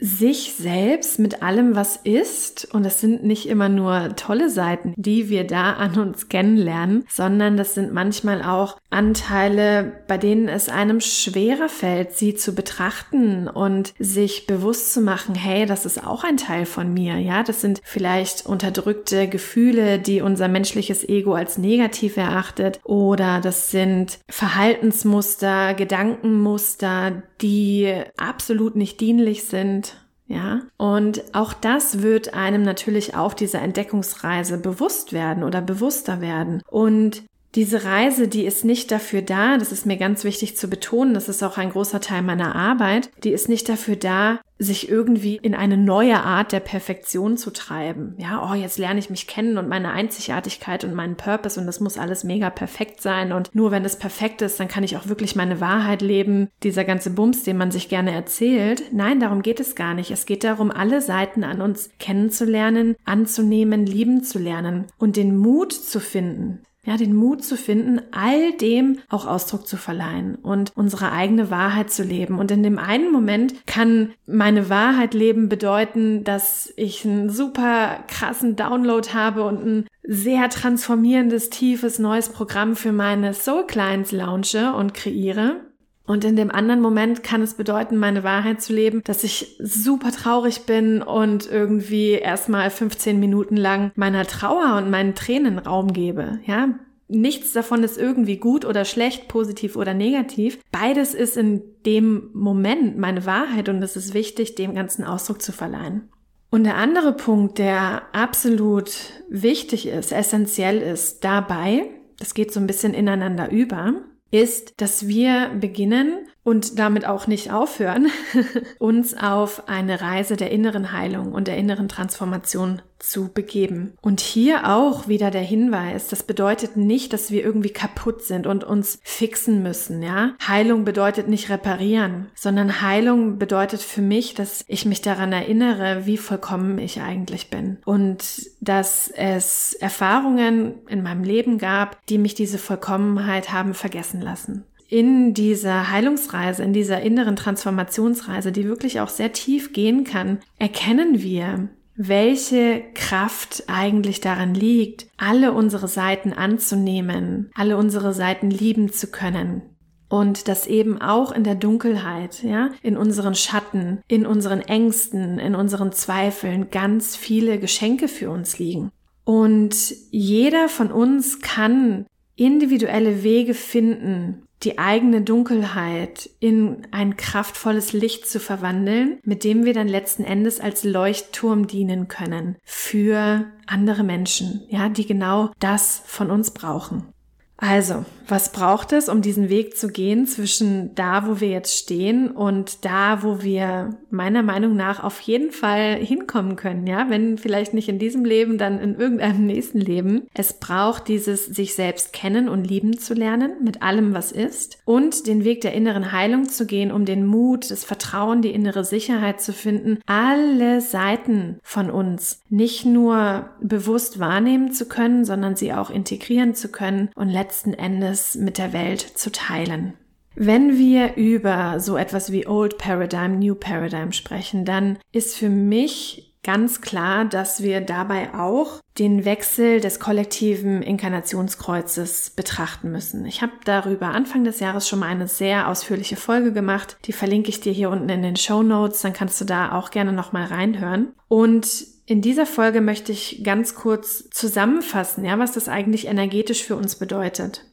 sich 0.01 0.55
selbst 0.59 1.19
mit 1.19 1.43
allem, 1.43 1.77
was 1.77 1.97
ist, 1.97 2.69
und 2.75 2.85
das 2.85 3.01
sind 3.01 3.25
nicht 3.25 3.49
immer 3.49 3.69
nur 3.69 4.17
tolle 4.17 4.51
Seiten, 4.51 4.93
die 4.97 5.29
wir 5.29 5.47
da 5.47 5.75
an 5.75 5.99
uns 5.99 6.29
kennenlernen, 6.29 7.07
sondern 7.09 7.57
das 7.57 7.75
sind 7.75 7.93
manchmal 7.93 8.43
auch 8.43 8.77
Anteile, 8.91 9.93
bei 10.09 10.19
denen 10.19 10.49
es 10.49 10.69
einem 10.69 11.01
schwerer 11.01 11.69
fällt, 11.69 12.13
sie 12.13 12.35
zu 12.35 12.55
betrachten 12.55 13.49
und 13.49 13.95
sich 13.99 14.47
bewusst 14.47 14.93
zu 14.93 15.01
machen, 15.01 15.35
hey, 15.35 15.65
das 15.65 15.87
ist 15.87 16.05
auch 16.05 16.25
ein 16.25 16.37
Teil 16.37 16.67
von 16.67 16.93
mir, 16.93 17.19
ja, 17.19 17.43
das 17.43 17.61
sind 17.61 17.81
vielleicht 17.85 18.47
unterdrückte 18.47 19.29
Gefühle, 19.29 19.99
die 19.99 20.21
unser 20.21 20.49
menschliches 20.49 21.09
Ego 21.09 21.35
als 21.35 21.57
negativ 21.57 22.17
erachtet, 22.17 22.81
oder 22.85 23.41
das 23.41 23.71
sind 23.71 24.19
Verhaltensmuster, 24.29 25.75
Gedankenmuster, 25.75 27.23
die 27.41 27.95
absolut 28.17 28.77
nicht 28.77 29.01
dienlich 29.01 29.45
sind 29.45 29.94
ja, 30.35 30.63
und 30.79 31.23
auch 31.33 31.53
das 31.53 32.03
wird 32.03 32.35
einem 32.35 32.65
natürlich 32.65 33.15
auf 33.15 33.37
dieser 33.37 33.63
Entdeckungsreise 33.63 34.59
bewusst 34.59 35.13
werden 35.13 35.45
oder 35.45 35.63
bewusster 35.63 36.21
werden. 36.21 36.61
Und 36.69 37.23
diese 37.55 37.85
Reise, 37.85 38.29
die 38.29 38.45
ist 38.45 38.65
nicht 38.65 38.91
dafür 38.91 39.23
da, 39.23 39.59
das 39.59 39.73
ist 39.73 39.87
mir 39.87 39.97
ganz 39.97 40.25
wichtig 40.25 40.57
zu 40.57 40.69
betonen, 40.69 41.15
das 41.15 41.29
ist 41.29 41.43
auch 41.43 41.57
ein 41.57 41.71
großer 41.71 42.01
Teil 42.01 42.23
meiner 42.23 42.55
Arbeit, 42.55 43.11
die 43.23 43.31
ist 43.31 43.49
nicht 43.49 43.69
dafür 43.69 43.97
da, 43.97 44.41
sich 44.59 44.89
irgendwie 44.89 45.37
in 45.37 45.55
eine 45.55 45.77
neue 45.77 46.21
Art 46.21 46.53
der 46.53 46.61
Perfektion 46.61 47.37
zu 47.37 47.51
treiben. 47.51 48.15
Ja, 48.19 48.49
oh, 48.49 48.55
jetzt 48.55 48.79
lerne 48.79 49.01
ich 49.01 49.11
mich 49.11 49.27
kennen 49.27 49.59
und 49.59 49.69
meine 49.69 49.91
Einzigartigkeit 49.91 50.85
und 50.85 50.95
meinen 50.95 51.17
Purpose 51.17 51.59
und 51.59 51.67
das 51.67 51.81
muss 51.81 51.99
alles 51.99 52.25
mega 52.25 52.51
perfekt 52.51 53.01
sein 53.01 53.33
und 53.33 53.55
nur 53.55 53.71
wenn 53.71 53.85
es 53.85 53.99
perfekt 53.99 54.43
ist, 54.43 54.59
dann 54.61 54.69
kann 54.69 54.85
ich 54.85 54.97
auch 54.97 55.09
wirklich 55.09 55.37
meine 55.37 55.61
Wahrheit 55.61 56.03
leben. 56.03 56.49
Dieser 56.63 56.85
ganze 56.85 57.11
Bums, 57.11 57.43
den 57.43 57.57
man 57.57 57.73
sich 57.73 57.89
gerne 57.89 58.13
erzählt. 58.13 58.93
Nein, 58.93 59.21
darum 59.21 59.43
geht 59.43 59.61
es 59.61 59.75
gar 59.75 59.95
nicht. 59.95 60.11
Es 60.11 60.27
geht 60.27 60.45
darum, 60.45 60.71
alle 60.71 61.01
Seiten 61.01 61.45
an 61.45 61.61
uns 61.61 61.91
kennenzulernen, 61.99 62.97
anzunehmen, 63.05 63.87
lieben 63.87 64.23
zu 64.23 64.39
lernen 64.39 64.87
und 64.99 65.17
den 65.17 65.37
Mut 65.37 65.73
zu 65.73 66.01
finden, 66.01 66.61
ja, 66.85 66.97
den 66.97 67.15
Mut 67.15 67.45
zu 67.45 67.57
finden, 67.57 68.01
all 68.13 68.53
dem 68.53 68.99
auch 69.09 69.27
Ausdruck 69.27 69.67
zu 69.67 69.77
verleihen 69.77 70.37
und 70.37 70.73
unsere 70.75 71.13
eigene 71.13 71.51
Wahrheit 71.51 71.91
zu 71.91 72.03
leben. 72.03 72.39
Und 72.39 72.51
in 72.51 72.63
dem 72.63 72.79
einen 72.79 73.11
Moment 73.11 73.55
kann 73.67 74.13
meine 74.27 74.69
Wahrheit 74.69 75.15
leben 75.15 75.49
bedeuten, 75.49 76.25
dass 76.25 76.73
ich 76.77 77.05
einen 77.05 77.31
super 77.31 78.05
krassen 78.09 78.57
Download 78.57 79.09
habe 79.15 79.45
und 79.45 79.65
ein 79.65 79.87
sehr 80.03 80.51
transformierendes, 80.51 81.51
tiefes, 81.51 81.99
neues 81.99 82.29
Programm 82.29 82.77
für 82.77 82.93
meine 82.93 83.33
Soul 83.33 83.67
Clients 83.67 84.13
launche 84.13 84.75
und 84.75 84.93
kreiere. 84.93 85.61
Und 86.07 86.25
in 86.25 86.37
dem 86.37 86.51
anderen 86.51 86.83
Moment 86.83 87.23
kann 87.23 87.41
es 87.41 87.55
bedeuten, 87.55 87.97
meine 87.97 88.25
Wahrheit 88.25 88.61
zu 88.61 88.75
leben, 88.75 89.03
dass 89.05 89.25
ich 89.25 89.57
super 89.59 90.13
traurig 90.13 90.67
bin 90.67 91.01
und 91.03 91.51
irgendwie 91.51 92.13
erstmal 92.13 92.69
15 92.69 93.19
Minuten 93.19 93.57
lang 93.57 93.91
meiner 93.95 94.27
Trauer 94.27 94.77
und 94.77 94.91
meinen 94.91 95.15
Tränen 95.15 95.59
Raum 95.59 95.95
gebe. 95.95 96.41
Ja, 96.45 96.79
nichts 97.09 97.53
davon 97.53 97.83
ist 97.83 97.97
irgendwie 97.97 98.37
gut 98.37 98.67
oder 98.67 98.85
schlecht, 98.85 99.29
positiv 99.29 99.77
oder 99.77 99.95
negativ. 99.95 100.59
Beides 100.71 101.15
ist 101.15 101.39
in 101.39 101.63
dem 101.87 102.31
Moment 102.35 102.99
meine 102.99 103.25
Wahrheit 103.25 103.71
und 103.71 103.83
es 103.83 103.97
ist 103.97 104.13
wichtig, 104.13 104.55
dem 104.57 104.75
ganzen 104.75 105.05
Ausdruck 105.05 105.41
zu 105.41 105.53
verleihen. 105.53 106.11
Und 106.51 106.65
der 106.65 106.77
andere 106.77 107.13
Punkt, 107.15 107.59
der 107.59 108.03
absolut 108.13 108.93
wichtig 109.29 109.89
ist, 109.89 110.13
essentiell 110.13 110.81
ist 110.81 111.25
dabei, 111.25 111.87
das 112.19 112.35
geht 112.35 112.53
so 112.53 112.61
ein 112.61 112.67
bisschen 112.67 112.95
ineinander 112.95 113.51
über, 113.51 113.95
ist, 114.35 114.81
dass 114.81 115.07
wir 115.07 115.51
beginnen 115.61 116.29
und 116.45 116.79
damit 116.79 117.07
auch 117.07 117.27
nicht 117.27 117.51
aufhören, 117.51 118.09
uns 118.79 119.17
auf 119.17 119.69
eine 119.69 120.01
Reise 120.01 120.37
der 120.37 120.51
inneren 120.51 120.93
Heilung 120.93 121.33
und 121.33 121.49
der 121.49 121.57
inneren 121.57 121.89
Transformation 121.89 122.83
zu 122.99 123.29
begeben. 123.33 123.95
Und 124.01 124.21
hier 124.21 124.71
auch 124.71 125.09
wieder 125.09 125.31
der 125.31 125.43
Hinweis, 125.43 126.09
das 126.09 126.23
bedeutet 126.23 126.77
nicht, 126.77 127.13
dass 127.13 127.31
wir 127.31 127.45
irgendwie 127.45 127.71
kaputt 127.71 128.23
sind 128.23 128.47
und 128.47 128.65
uns 128.65 128.99
fixen 129.03 129.63
müssen, 129.63 130.03
ja? 130.03 130.35
Heilung 130.47 130.85
bedeutet 130.85 131.29
nicht 131.29 131.51
reparieren, 131.51 132.31
sondern 132.35 132.81
Heilung 132.81 133.39
bedeutet 133.39 133.83
für 133.83 134.01
mich, 134.01 134.35
dass 134.35 134.65
ich 134.69 134.87
mich 134.87 135.03
daran 135.03 135.33
erinnere, 135.33 136.07
wie 136.07 136.17
vollkommen 136.17 136.79
ich 136.79 137.01
eigentlich 137.01 137.51
bin 137.51 137.79
und 137.85 138.51
dass 138.61 139.09
es 139.09 139.75
Erfahrungen 139.75 140.87
in 140.89 141.03
meinem 141.03 141.25
Leben 141.25 141.59
gab, 141.59 142.05
die 142.07 142.19
mich 142.19 142.35
diese 142.35 142.59
Vollkommenheit 142.59 143.53
haben 143.53 143.75
vergessen 143.75 144.21
lassen 144.21 144.65
in 144.89 145.35
dieser 145.35 145.91
Heilungsreise, 145.91 146.63
in 146.63 146.73
dieser 146.73 147.01
inneren 147.01 147.37
Transformationsreise, 147.37 148.53
die 148.53 148.65
wirklich 148.65 149.01
auch 149.01 149.09
sehr 149.09 149.33
tief 149.33 149.73
gehen 149.73 150.05
kann, 150.05 150.39
erkennen 150.59 151.23
wir, 151.23 151.69
welche 151.97 152.83
Kraft 152.95 153.65
eigentlich 153.69 154.21
daran 154.21 154.55
liegt, 154.55 155.07
alle 155.17 155.53
unsere 155.53 155.89
Seiten 155.89 156.33
anzunehmen, 156.33 157.51
alle 157.55 157.77
unsere 157.77 158.13
Seiten 158.13 158.51
lieben 158.51 158.93
zu 158.93 159.09
können. 159.09 159.63
Und 160.09 160.49
dass 160.49 160.67
eben 160.67 161.01
auch 161.01 161.33
in 161.33 161.45
der 161.45 161.55
Dunkelheit, 161.55 162.43
ja, 162.43 162.71
in 162.83 162.97
unseren 162.97 163.35
Schatten, 163.35 164.01
in 164.07 164.27
unseren 164.27 164.61
Ängsten, 164.61 165.39
in 165.39 165.55
unseren 165.55 165.93
Zweifeln 165.93 166.71
ganz 166.71 167.17
viele 167.17 167.59
Geschenke 167.59 168.07
für 168.07 168.31
uns 168.31 168.59
liegen. 168.59 168.91
Und 169.25 169.75
jeder 170.11 170.69
von 170.69 170.93
uns 170.93 171.41
kann 171.41 172.07
individuelle 172.37 173.23
Wege 173.23 173.55
finden, 173.55 174.43
die 174.65 174.79
eigene 174.79 175.23
Dunkelheit 175.23 176.31
in 176.41 176.87
ein 176.91 177.17
kraftvolles 177.17 177.93
Licht 177.93 178.29
zu 178.29 178.41
verwandeln, 178.41 179.19
mit 179.23 179.45
dem 179.45 179.65
wir 179.65 179.75
dann 179.75 179.89
letzten 179.89 180.25
Endes 180.25 180.61
als 180.61 180.85
Leuchtturm 180.85 181.67
dienen 181.67 182.09
können 182.09 182.57
für 182.65 183.47
andere 183.67 184.03
Menschen, 184.03 184.63
ja, 184.69 184.89
die 184.89 185.07
genau 185.07 185.51
das 185.59 186.03
von 186.07 186.31
uns 186.31 186.53
brauchen. 186.53 187.14
Also, 187.57 188.05
was 188.27 188.53
braucht 188.53 188.93
es, 188.93 189.09
um 189.09 189.23
diesen 189.23 189.49
Weg 189.49 189.77
zu 189.77 189.89
gehen 189.89 190.27
zwischen 190.27 190.95
da, 190.95 191.29
wo 191.29 191.41
wir 191.41 191.49
jetzt 191.49 191.77
stehen 191.77 192.31
und 192.31 192.85
da, 192.85 193.23
wo 193.23 193.43
wir 193.43 193.97
meiner 194.11 194.43
Meinung 194.43 194.77
nach 194.77 195.05
auf 195.05 195.21
jeden 195.21 195.53
Fall 195.53 195.97
hinkommen 195.97 196.57
können, 196.57 196.87
ja? 196.87 197.11
Wenn 197.11 197.39
vielleicht 197.39 197.75
nicht 197.75 197.89
in 197.89 197.99
diesem 197.99 198.25
Leben, 198.25 198.59
dann 198.59 198.81
in 198.81 198.97
irgendeinem 198.97 199.47
nächsten 199.47 199.79
Leben. 199.79 200.27
Es 200.35 200.55
braucht 200.55 201.09
dieses 201.09 201.47
sich 201.47 201.75
selbst 201.75 202.13
kennen 202.13 202.49
und 202.49 202.65
lieben 202.65 202.99
zu 202.99 203.15
lernen 203.15 203.53
mit 203.63 203.83
allem, 203.83 204.15
was 204.15 204.33
ist 204.33 204.79
und 204.85 205.27
den 205.27 205.45
Weg 205.45 205.61
der 205.61 205.75
inneren 205.75 206.13
Heilung 206.13 206.49
zu 206.49 206.67
gehen, 206.67 206.91
um 206.91 207.05
den 207.05 207.27
Mut, 207.27 207.71
das 207.71 207.85
Vertrauen, 207.85 208.43
die 208.43 208.53
innere 208.53 208.85
Sicherheit 208.85 209.41
zu 209.41 209.53
finden, 209.53 209.99
alle 210.07 210.81
Seiten 210.81 211.59
von 211.63 211.91
uns 211.91 212.41
nicht 212.49 212.85
nur 212.85 213.51
bewusst 213.61 214.19
wahrnehmen 214.19 214.73
zu 214.73 214.87
können, 214.87 215.25
sondern 215.25 215.57
sie 215.57 215.73
auch 215.73 215.91
integrieren 215.91 216.55
zu 216.55 216.69
können 216.69 217.11
und 217.15 217.29
letzten 217.45 217.75
Endes 217.75 218.37
mit 218.37 218.57
der 218.57 218.73
Welt 218.73 219.03
zu 219.03 219.31
teilen. 219.31 219.93
Wenn 220.35 220.79
wir 220.79 221.17
über 221.17 221.79
so 221.79 221.99
etwas 221.99 222.33
wie 222.33 222.47
Old 222.47 222.79
Paradigm, 222.79 223.39
New 223.39 223.55
Paradigm 223.55 224.13
sprechen, 224.13 224.65
dann 224.65 224.99
ist 225.13 225.37
für 225.37 225.51
mich 225.51 226.35
ganz 226.43 226.81
klar, 226.81 227.27
dass 227.27 227.63
wir 227.63 227.83
dabei 227.83 228.35
auch 228.35 228.81
den 228.99 229.25
Wechsel 229.25 229.81
des 229.81 230.01
kollektiven 230.01 230.83
Inkarnationskreuzes 230.83 232.31
betrachten 232.31 232.91
müssen. 232.91 233.27
Ich 233.27 233.43
habe 233.43 233.53
darüber 233.65 234.09
Anfang 234.09 234.45
des 234.45 234.61
Jahres 234.61 234.89
schon 234.89 235.01
mal 235.01 235.09
eine 235.09 235.29
sehr 235.29 235.69
ausführliche 235.69 236.17
Folge 236.17 236.53
gemacht. 236.53 236.97
Die 237.05 237.13
verlinke 237.13 237.51
ich 237.51 237.61
dir 237.61 237.73
hier 237.73 237.91
unten 237.91 238.09
in 238.09 238.23
den 238.23 238.37
Show 238.37 238.63
Notes. 238.63 239.03
Dann 239.03 239.13
kannst 239.13 239.41
du 239.41 239.45
da 239.45 239.73
auch 239.73 239.91
gerne 239.91 240.13
noch 240.13 240.33
mal 240.33 240.47
reinhören. 240.47 241.13
Und 241.29 241.94
in 242.07 242.21
dieser 242.21 242.47
Folge 242.47 242.81
möchte 242.81 243.13
ich 243.13 243.43
ganz 243.45 243.75
kurz 243.75 244.29
zusammenfassen, 244.31 245.25
ja, 245.25 245.39
was 245.39 245.53
das 245.53 245.69
eigentlich 245.69 246.07
energetisch 246.07 246.65
für 246.65 246.77
uns 246.77 246.97
bedeutet. 246.97 247.65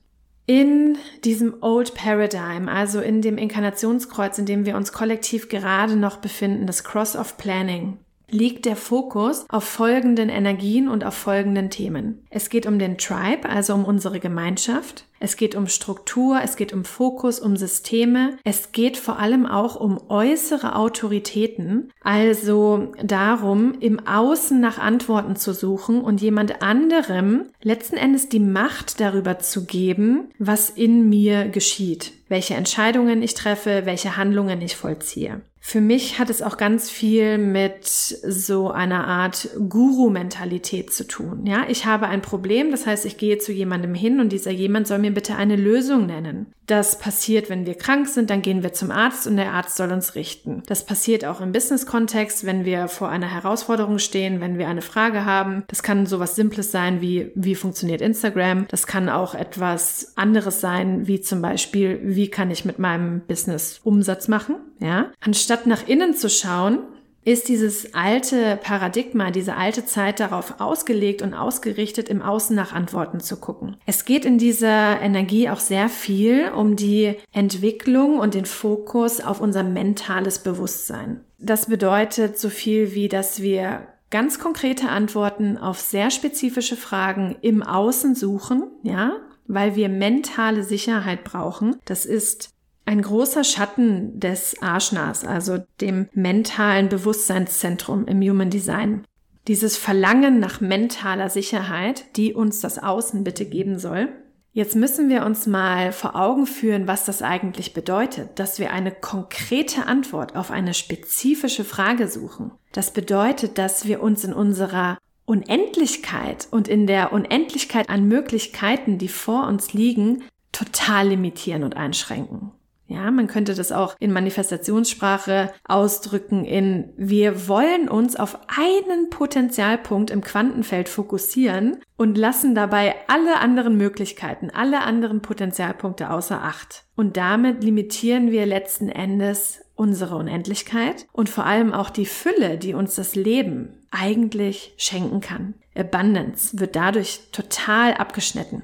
In 0.45 0.97
diesem 1.23 1.55
Old 1.61 1.93
Paradigm, 1.93 2.67
also 2.67 2.99
in 2.99 3.21
dem 3.21 3.37
Inkarnationskreuz, 3.37 4.37
in 4.37 4.45
dem 4.45 4.65
wir 4.65 4.75
uns 4.75 4.91
kollektiv 4.91 5.49
gerade 5.49 5.95
noch 5.95 6.17
befinden, 6.17 6.65
das 6.65 6.83
Cross 6.83 7.15
of 7.15 7.37
Planning, 7.37 7.97
liegt 8.33 8.65
der 8.65 8.75
Fokus 8.75 9.45
auf 9.49 9.63
folgenden 9.63 10.29
Energien 10.29 10.87
und 10.87 11.03
auf 11.03 11.13
folgenden 11.13 11.69
Themen. 11.69 12.25
Es 12.29 12.49
geht 12.49 12.65
um 12.65 12.79
den 12.79 12.97
Tribe, 12.97 13.49
also 13.49 13.73
um 13.73 13.85
unsere 13.85 14.19
Gemeinschaft. 14.19 15.05
Es 15.19 15.37
geht 15.37 15.53
um 15.53 15.67
Struktur, 15.67 16.39
es 16.43 16.55
geht 16.55 16.73
um 16.73 16.83
Fokus, 16.83 17.39
um 17.39 17.55
Systeme. 17.55 18.37
Es 18.43 18.71
geht 18.71 18.97
vor 18.97 19.19
allem 19.19 19.45
auch 19.45 19.75
um 19.75 19.99
äußere 20.09 20.75
Autoritäten, 20.75 21.91
also 22.01 22.91
darum, 23.03 23.75
im 23.79 24.05
Außen 24.07 24.59
nach 24.59 24.79
Antworten 24.79 25.35
zu 25.35 25.53
suchen 25.53 26.01
und 26.01 26.21
jemand 26.21 26.63
anderem 26.63 27.45
letzten 27.61 27.97
Endes 27.97 28.29
die 28.29 28.39
Macht 28.39 28.99
darüber 28.99 29.37
zu 29.37 29.65
geben, 29.65 30.29
was 30.39 30.71
in 30.71 31.07
mir 31.07 31.49
geschieht, 31.49 32.13
welche 32.27 32.55
Entscheidungen 32.55 33.21
ich 33.21 33.35
treffe, 33.35 33.83
welche 33.85 34.17
Handlungen 34.17 34.59
ich 34.61 34.75
vollziehe. 34.75 35.41
Für 35.63 35.79
mich 35.79 36.17
hat 36.17 36.31
es 36.31 36.41
auch 36.41 36.57
ganz 36.57 36.89
viel 36.89 37.37
mit 37.37 37.85
so 37.85 38.71
einer 38.71 39.07
Art 39.07 39.47
Guru-Mentalität 39.69 40.91
zu 40.91 41.07
tun. 41.07 41.45
Ja, 41.45 41.65
ich 41.69 41.85
habe 41.85 42.07
ein 42.07 42.23
Problem, 42.23 42.71
das 42.71 42.87
heißt, 42.87 43.05
ich 43.05 43.17
gehe 43.17 43.37
zu 43.37 43.51
jemandem 43.51 43.93
hin 43.93 44.19
und 44.19 44.31
dieser 44.31 44.49
jemand 44.49 44.87
soll 44.87 44.97
mir 44.97 45.13
bitte 45.13 45.35
eine 45.35 45.55
Lösung 45.55 46.07
nennen. 46.07 46.51
Das 46.71 46.97
passiert, 46.97 47.49
wenn 47.49 47.65
wir 47.65 47.75
krank 47.75 48.07
sind, 48.07 48.29
dann 48.29 48.41
gehen 48.41 48.63
wir 48.63 48.71
zum 48.71 48.91
Arzt 48.91 49.27
und 49.27 49.35
der 49.35 49.51
Arzt 49.51 49.75
soll 49.75 49.91
uns 49.91 50.15
richten. 50.15 50.63
Das 50.67 50.85
passiert 50.85 51.25
auch 51.25 51.41
im 51.41 51.51
Business-Kontext, 51.51 52.45
wenn 52.45 52.63
wir 52.63 52.87
vor 52.87 53.09
einer 53.09 53.27
Herausforderung 53.27 53.99
stehen, 53.99 54.39
wenn 54.39 54.57
wir 54.57 54.69
eine 54.69 54.81
Frage 54.81 55.25
haben. 55.25 55.65
Das 55.67 55.83
kann 55.83 56.05
sowas 56.05 56.37
Simples 56.37 56.71
sein 56.71 57.01
wie, 57.01 57.29
wie 57.35 57.55
funktioniert 57.55 57.99
Instagram? 57.99 58.67
Das 58.69 58.87
kann 58.87 59.09
auch 59.09 59.35
etwas 59.35 60.13
anderes 60.15 60.61
sein, 60.61 61.09
wie 61.09 61.19
zum 61.19 61.41
Beispiel, 61.41 61.99
wie 62.03 62.29
kann 62.29 62.49
ich 62.49 62.63
mit 62.63 62.79
meinem 62.79 63.19
Business 63.19 63.81
Umsatz 63.83 64.29
machen? 64.29 64.55
Ja? 64.79 65.11
Anstatt 65.19 65.67
nach 65.67 65.85
innen 65.89 66.13
zu 66.13 66.29
schauen, 66.29 66.79
ist 67.23 67.49
dieses 67.49 67.93
alte 67.93 68.57
Paradigma, 68.61 69.31
diese 69.31 69.55
alte 69.55 69.85
Zeit 69.85 70.19
darauf 70.19 70.59
ausgelegt 70.59 71.21
und 71.21 71.33
ausgerichtet, 71.33 72.09
im 72.09 72.21
Außen 72.21 72.55
nach 72.55 72.73
Antworten 72.73 73.19
zu 73.19 73.37
gucken. 73.37 73.77
Es 73.85 74.05
geht 74.05 74.25
in 74.25 74.37
dieser 74.37 74.99
Energie 75.01 75.49
auch 75.49 75.59
sehr 75.59 75.89
viel 75.89 76.49
um 76.49 76.75
die 76.75 77.15
Entwicklung 77.31 78.19
und 78.19 78.33
den 78.33 78.45
Fokus 78.45 79.21
auf 79.21 79.39
unser 79.39 79.63
mentales 79.63 80.39
Bewusstsein. 80.39 81.21
Das 81.37 81.67
bedeutet 81.67 82.39
so 82.39 82.49
viel 82.49 82.93
wie, 82.93 83.07
dass 83.07 83.41
wir 83.41 83.87
ganz 84.09 84.39
konkrete 84.39 84.89
Antworten 84.89 85.57
auf 85.57 85.79
sehr 85.79 86.11
spezifische 86.11 86.75
Fragen 86.75 87.37
im 87.41 87.63
Außen 87.63 88.13
suchen, 88.15 88.63
ja, 88.83 89.13
weil 89.47 89.75
wir 89.75 89.89
mentale 89.89 90.63
Sicherheit 90.63 91.23
brauchen. 91.23 91.77
Das 91.85 92.05
ist 92.05 92.51
ein 92.91 93.01
großer 93.01 93.45
Schatten 93.45 94.19
des 94.19 94.53
Ashnas, 94.61 95.23
also 95.23 95.59
dem 95.79 96.09
mentalen 96.13 96.89
Bewusstseinszentrum 96.89 98.05
im 98.05 98.21
Human 98.21 98.49
Design. 98.49 99.05
Dieses 99.47 99.77
Verlangen 99.77 100.41
nach 100.41 100.59
mentaler 100.59 101.29
Sicherheit, 101.29 102.17
die 102.17 102.33
uns 102.33 102.59
das 102.59 102.77
Außen 102.77 103.23
bitte 103.23 103.45
geben 103.45 103.79
soll. 103.79 104.09
Jetzt 104.51 104.75
müssen 104.75 105.07
wir 105.07 105.25
uns 105.25 105.47
mal 105.47 105.93
vor 105.93 106.17
Augen 106.17 106.45
führen, 106.45 106.85
was 106.85 107.05
das 107.05 107.21
eigentlich 107.21 107.73
bedeutet, 107.73 108.37
dass 108.39 108.59
wir 108.59 108.73
eine 108.73 108.91
konkrete 108.91 109.85
Antwort 109.85 110.35
auf 110.35 110.51
eine 110.51 110.73
spezifische 110.73 111.63
Frage 111.63 112.09
suchen. 112.09 112.51
Das 112.73 112.91
bedeutet, 112.91 113.57
dass 113.57 113.85
wir 113.85 114.03
uns 114.03 114.25
in 114.25 114.33
unserer 114.33 114.97
Unendlichkeit 115.23 116.49
und 116.51 116.67
in 116.67 116.87
der 116.87 117.13
Unendlichkeit 117.13 117.89
an 117.89 118.09
Möglichkeiten, 118.09 118.97
die 118.97 119.07
vor 119.07 119.47
uns 119.47 119.71
liegen, 119.71 120.25
total 120.51 121.07
limitieren 121.07 121.63
und 121.63 121.77
einschränken. 121.77 122.51
Ja, 122.91 123.09
man 123.09 123.27
könnte 123.27 123.55
das 123.55 123.71
auch 123.71 123.95
in 123.99 124.11
Manifestationssprache 124.11 125.53
ausdrücken 125.65 126.43
in 126.43 126.93
wir 126.97 127.47
wollen 127.47 127.87
uns 127.87 128.17
auf 128.17 128.37
einen 128.47 129.09
Potenzialpunkt 129.09 130.11
im 130.11 130.21
Quantenfeld 130.21 130.89
fokussieren 130.89 131.77
und 131.95 132.17
lassen 132.17 132.53
dabei 132.53 132.95
alle 133.07 133.39
anderen 133.39 133.77
Möglichkeiten, 133.77 134.49
alle 134.49 134.81
anderen 134.81 135.21
Potenzialpunkte 135.21 136.09
außer 136.09 136.43
Acht. 136.43 136.83
Und 136.95 137.15
damit 137.15 137.63
limitieren 137.63 138.31
wir 138.31 138.45
letzten 138.45 138.89
Endes 138.89 139.61
unsere 139.75 140.15
Unendlichkeit 140.15 141.07
und 141.13 141.29
vor 141.29 141.45
allem 141.45 141.73
auch 141.73 141.89
die 141.89 142.05
Fülle, 142.05 142.57
die 142.57 142.73
uns 142.73 142.95
das 142.95 143.15
Leben 143.15 143.79
eigentlich 143.89 144.73
schenken 144.77 145.21
kann. 145.21 145.53
Abundance 145.75 146.59
wird 146.59 146.75
dadurch 146.75 147.31
total 147.31 147.93
abgeschnitten. 147.93 148.63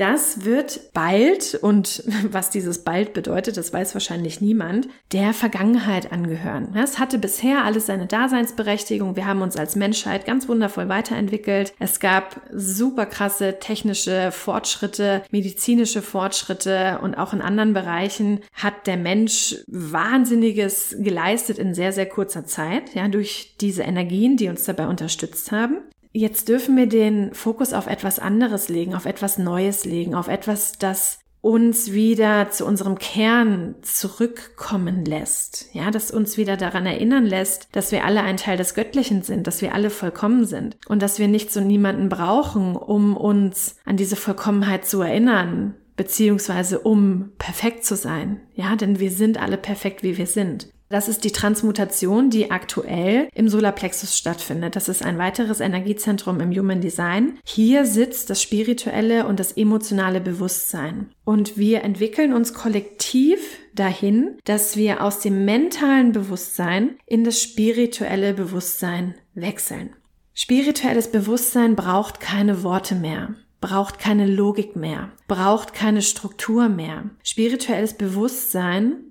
Das 0.00 0.46
wird 0.46 0.94
bald, 0.94 1.58
und 1.60 2.02
was 2.30 2.48
dieses 2.48 2.84
bald 2.84 3.12
bedeutet, 3.12 3.58
das 3.58 3.70
weiß 3.70 3.92
wahrscheinlich 3.92 4.40
niemand, 4.40 4.88
der 5.12 5.34
Vergangenheit 5.34 6.10
angehören. 6.10 6.74
Es 6.74 6.98
hatte 6.98 7.18
bisher 7.18 7.64
alles 7.66 7.84
seine 7.84 8.06
Daseinsberechtigung. 8.06 9.14
Wir 9.14 9.26
haben 9.26 9.42
uns 9.42 9.58
als 9.58 9.76
Menschheit 9.76 10.24
ganz 10.24 10.48
wundervoll 10.48 10.88
weiterentwickelt. 10.88 11.74
Es 11.78 12.00
gab 12.00 12.40
super 12.50 13.04
krasse 13.04 13.58
technische 13.60 14.32
Fortschritte, 14.32 15.22
medizinische 15.30 16.00
Fortschritte 16.00 17.00
und 17.02 17.16
auch 17.16 17.34
in 17.34 17.42
anderen 17.42 17.74
Bereichen 17.74 18.40
hat 18.54 18.86
der 18.86 18.96
Mensch 18.96 19.56
Wahnsinniges 19.66 20.96
geleistet 20.98 21.58
in 21.58 21.74
sehr, 21.74 21.92
sehr 21.92 22.06
kurzer 22.06 22.46
Zeit, 22.46 22.94
ja, 22.94 23.06
durch 23.08 23.56
diese 23.60 23.82
Energien, 23.82 24.38
die 24.38 24.48
uns 24.48 24.64
dabei 24.64 24.86
unterstützt 24.86 25.52
haben. 25.52 25.82
Jetzt 26.12 26.48
dürfen 26.48 26.76
wir 26.76 26.88
den 26.88 27.32
Fokus 27.34 27.72
auf 27.72 27.86
etwas 27.86 28.18
anderes 28.18 28.68
legen, 28.68 28.94
auf 28.94 29.06
etwas 29.06 29.38
Neues 29.38 29.84
legen, 29.84 30.14
auf 30.14 30.28
etwas, 30.28 30.72
das 30.78 31.20
uns 31.42 31.92
wieder 31.92 32.50
zu 32.50 32.66
unserem 32.66 32.98
Kern 32.98 33.76
zurückkommen 33.82 35.04
lässt. 35.04 35.68
Ja, 35.72 35.90
das 35.90 36.10
uns 36.10 36.36
wieder 36.36 36.56
daran 36.56 36.84
erinnern 36.84 37.24
lässt, 37.24 37.68
dass 37.72 37.92
wir 37.92 38.04
alle 38.04 38.22
ein 38.22 38.36
Teil 38.36 38.58
des 38.58 38.74
Göttlichen 38.74 39.22
sind, 39.22 39.46
dass 39.46 39.62
wir 39.62 39.74
alle 39.74 39.90
vollkommen 39.90 40.44
sind 40.44 40.76
und 40.86 41.00
dass 41.00 41.18
wir 41.18 41.28
nicht 41.28 41.50
so 41.50 41.60
niemanden 41.60 42.08
brauchen, 42.08 42.76
um 42.76 43.16
uns 43.16 43.76
an 43.84 43.96
diese 43.96 44.16
Vollkommenheit 44.16 44.84
zu 44.84 45.00
erinnern, 45.00 45.74
beziehungsweise 45.96 46.80
um 46.80 47.32
perfekt 47.38 47.84
zu 47.84 47.96
sein. 47.96 48.40
Ja, 48.54 48.76
denn 48.76 48.98
wir 49.00 49.10
sind 49.10 49.40
alle 49.40 49.56
perfekt, 49.56 50.02
wie 50.02 50.18
wir 50.18 50.26
sind. 50.26 50.68
Das 50.90 51.08
ist 51.08 51.22
die 51.22 51.30
Transmutation, 51.30 52.30
die 52.30 52.50
aktuell 52.50 53.28
im 53.32 53.48
Solarplexus 53.48 54.18
stattfindet. 54.18 54.74
Das 54.74 54.88
ist 54.88 55.04
ein 55.04 55.18
weiteres 55.18 55.60
Energiezentrum 55.60 56.40
im 56.40 56.50
Human 56.50 56.80
Design. 56.80 57.38
Hier 57.44 57.86
sitzt 57.86 58.28
das 58.28 58.42
spirituelle 58.42 59.26
und 59.26 59.38
das 59.38 59.52
emotionale 59.52 60.20
Bewusstsein. 60.20 61.12
Und 61.24 61.56
wir 61.56 61.84
entwickeln 61.84 62.32
uns 62.32 62.54
kollektiv 62.54 63.38
dahin, 63.72 64.36
dass 64.44 64.76
wir 64.76 65.04
aus 65.04 65.20
dem 65.20 65.44
mentalen 65.44 66.10
Bewusstsein 66.10 66.96
in 67.06 67.22
das 67.22 67.40
spirituelle 67.40 68.34
Bewusstsein 68.34 69.14
wechseln. 69.34 69.90
Spirituelles 70.34 71.12
Bewusstsein 71.12 71.76
braucht 71.76 72.18
keine 72.18 72.64
Worte 72.64 72.96
mehr 72.96 73.36
braucht 73.60 73.98
keine 73.98 74.26
Logik 74.26 74.74
mehr, 74.74 75.10
braucht 75.28 75.74
keine 75.74 76.00
Struktur 76.00 76.70
mehr. 76.70 77.10
Spirituelles 77.22 77.92
Bewusstsein 77.92 79.09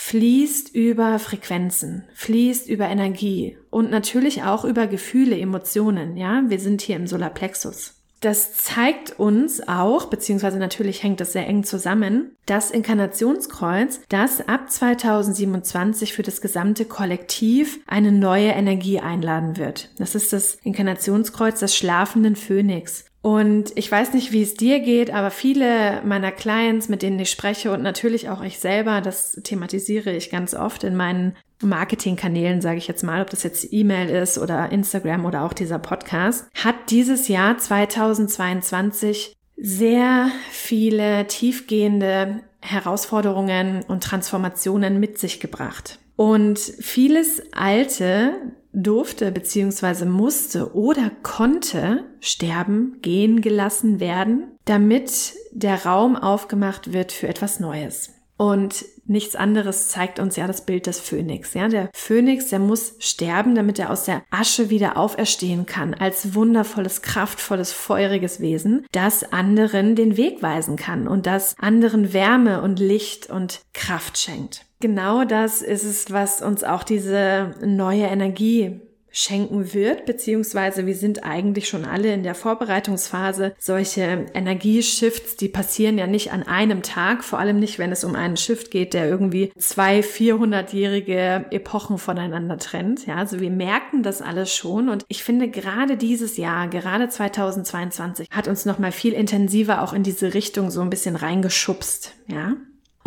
fließt 0.00 0.76
über 0.76 1.18
Frequenzen, 1.18 2.04
fließt 2.14 2.68
über 2.68 2.88
Energie 2.88 3.58
und 3.68 3.90
natürlich 3.90 4.44
auch 4.44 4.64
über 4.64 4.86
Gefühle, 4.86 5.36
Emotionen. 5.36 6.16
Ja, 6.16 6.44
wir 6.46 6.60
sind 6.60 6.82
hier 6.82 6.94
im 6.94 7.08
Solarplexus. 7.08 7.94
Das 8.20 8.54
zeigt 8.54 9.18
uns 9.18 9.66
auch, 9.68 10.06
beziehungsweise 10.06 10.58
natürlich 10.58 11.02
hängt 11.02 11.20
das 11.20 11.32
sehr 11.32 11.46
eng 11.46 11.64
zusammen, 11.64 12.36
das 12.46 12.70
Inkarnationskreuz, 12.70 14.00
das 14.08 14.48
ab 14.48 14.70
2027 14.70 16.14
für 16.14 16.22
das 16.22 16.40
gesamte 16.40 16.84
Kollektiv 16.84 17.80
eine 17.86 18.12
neue 18.12 18.50
Energie 18.50 19.00
einladen 19.00 19.56
wird. 19.56 19.90
Das 19.98 20.14
ist 20.14 20.32
das 20.32 20.58
Inkarnationskreuz 20.62 21.58
des 21.58 21.76
schlafenden 21.76 22.36
Phönix. 22.36 23.04
Und 23.28 23.72
ich 23.74 23.92
weiß 23.92 24.14
nicht, 24.14 24.32
wie 24.32 24.40
es 24.40 24.54
dir 24.54 24.80
geht, 24.80 25.12
aber 25.12 25.30
viele 25.30 26.00
meiner 26.02 26.32
Clients, 26.32 26.88
mit 26.88 27.02
denen 27.02 27.18
ich 27.18 27.30
spreche 27.30 27.70
und 27.70 27.82
natürlich 27.82 28.30
auch 28.30 28.40
ich 28.40 28.58
selber, 28.58 29.02
das 29.02 29.38
thematisiere 29.44 30.12
ich 30.12 30.30
ganz 30.30 30.54
oft 30.54 30.82
in 30.82 30.96
meinen 30.96 31.36
Marketingkanälen, 31.60 32.62
sage 32.62 32.78
ich 32.78 32.88
jetzt 32.88 33.02
mal, 33.02 33.20
ob 33.20 33.28
das 33.28 33.42
jetzt 33.42 33.70
E-Mail 33.70 34.08
ist 34.08 34.38
oder 34.38 34.72
Instagram 34.72 35.26
oder 35.26 35.42
auch 35.42 35.52
dieser 35.52 35.78
Podcast, 35.78 36.46
hat 36.54 36.76
dieses 36.88 37.28
Jahr 37.28 37.58
2022 37.58 39.34
sehr 39.58 40.30
viele 40.50 41.26
tiefgehende 41.26 42.40
Herausforderungen 42.62 43.84
und 43.88 44.04
Transformationen 44.04 45.00
mit 45.00 45.18
sich 45.18 45.38
gebracht. 45.38 45.98
Und 46.18 46.58
vieles 46.58 47.40
Alte 47.52 48.32
durfte 48.72 49.30
bzw. 49.30 50.04
musste 50.04 50.74
oder 50.74 51.12
konnte 51.22 52.06
sterben, 52.18 52.98
gehen 53.02 53.40
gelassen 53.40 54.00
werden, 54.00 54.48
damit 54.64 55.34
der 55.52 55.86
Raum 55.86 56.16
aufgemacht 56.16 56.92
wird 56.92 57.12
für 57.12 57.28
etwas 57.28 57.60
Neues. 57.60 58.14
Und 58.36 58.84
nichts 59.06 59.36
anderes 59.36 59.90
zeigt 59.90 60.18
uns 60.18 60.34
ja 60.34 60.48
das 60.48 60.66
Bild 60.66 60.88
des 60.88 60.98
Phönix. 60.98 61.54
Ja, 61.54 61.68
der 61.68 61.88
Phönix, 61.94 62.48
der 62.48 62.58
muss 62.58 62.96
sterben, 62.98 63.54
damit 63.54 63.78
er 63.78 63.90
aus 63.90 64.02
der 64.04 64.24
Asche 64.30 64.70
wieder 64.70 64.96
auferstehen 64.96 65.66
kann, 65.66 65.94
als 65.94 66.34
wundervolles, 66.34 67.02
kraftvolles, 67.02 67.72
feuriges 67.72 68.40
Wesen, 68.40 68.86
das 68.90 69.32
anderen 69.32 69.94
den 69.94 70.16
Weg 70.16 70.42
weisen 70.42 70.74
kann 70.74 71.06
und 71.06 71.26
das 71.26 71.54
anderen 71.60 72.12
Wärme 72.12 72.60
und 72.60 72.80
Licht 72.80 73.30
und 73.30 73.60
Kraft 73.72 74.18
schenkt. 74.18 74.67
Genau 74.80 75.24
das 75.24 75.62
ist 75.62 75.84
es, 75.84 76.12
was 76.12 76.40
uns 76.40 76.62
auch 76.64 76.84
diese 76.84 77.54
neue 77.60 78.04
Energie 78.04 78.80
schenken 79.10 79.72
wird, 79.74 80.06
beziehungsweise 80.06 80.86
wir 80.86 80.94
sind 80.94 81.24
eigentlich 81.24 81.68
schon 81.68 81.84
alle 81.84 82.12
in 82.12 82.22
der 82.22 82.34
Vorbereitungsphase. 82.34 83.54
Solche 83.58 84.26
Energieshifts, 84.34 85.36
die 85.36 85.48
passieren 85.48 85.98
ja 85.98 86.06
nicht 86.06 86.32
an 86.32 86.44
einem 86.44 86.82
Tag, 86.82 87.24
vor 87.24 87.38
allem 87.38 87.58
nicht, 87.58 87.78
wenn 87.78 87.90
es 87.90 88.04
um 88.04 88.14
einen 88.14 88.36
Shift 88.36 88.70
geht, 88.70 88.94
der 88.94 89.08
irgendwie 89.08 89.52
zwei 89.58 90.00
400-jährige 90.00 91.46
Epochen 91.50 91.98
voneinander 91.98 92.58
trennt. 92.58 93.06
Ja, 93.06 93.16
also 93.16 93.40
wir 93.40 93.50
merken 93.50 94.02
das 94.02 94.22
alles 94.22 94.54
schon 94.54 94.88
und 94.88 95.04
ich 95.08 95.24
finde 95.24 95.48
gerade 95.48 95.96
dieses 95.96 96.36
Jahr, 96.36 96.68
gerade 96.68 97.08
2022, 97.08 98.28
hat 98.30 98.46
uns 98.46 98.66
noch 98.66 98.78
mal 98.78 98.92
viel 98.92 99.14
intensiver 99.14 99.82
auch 99.82 99.94
in 99.94 100.02
diese 100.02 100.34
Richtung 100.34 100.70
so 100.70 100.80
ein 100.80 100.90
bisschen 100.90 101.16
reingeschubst. 101.16 102.14
Ja, 102.28 102.56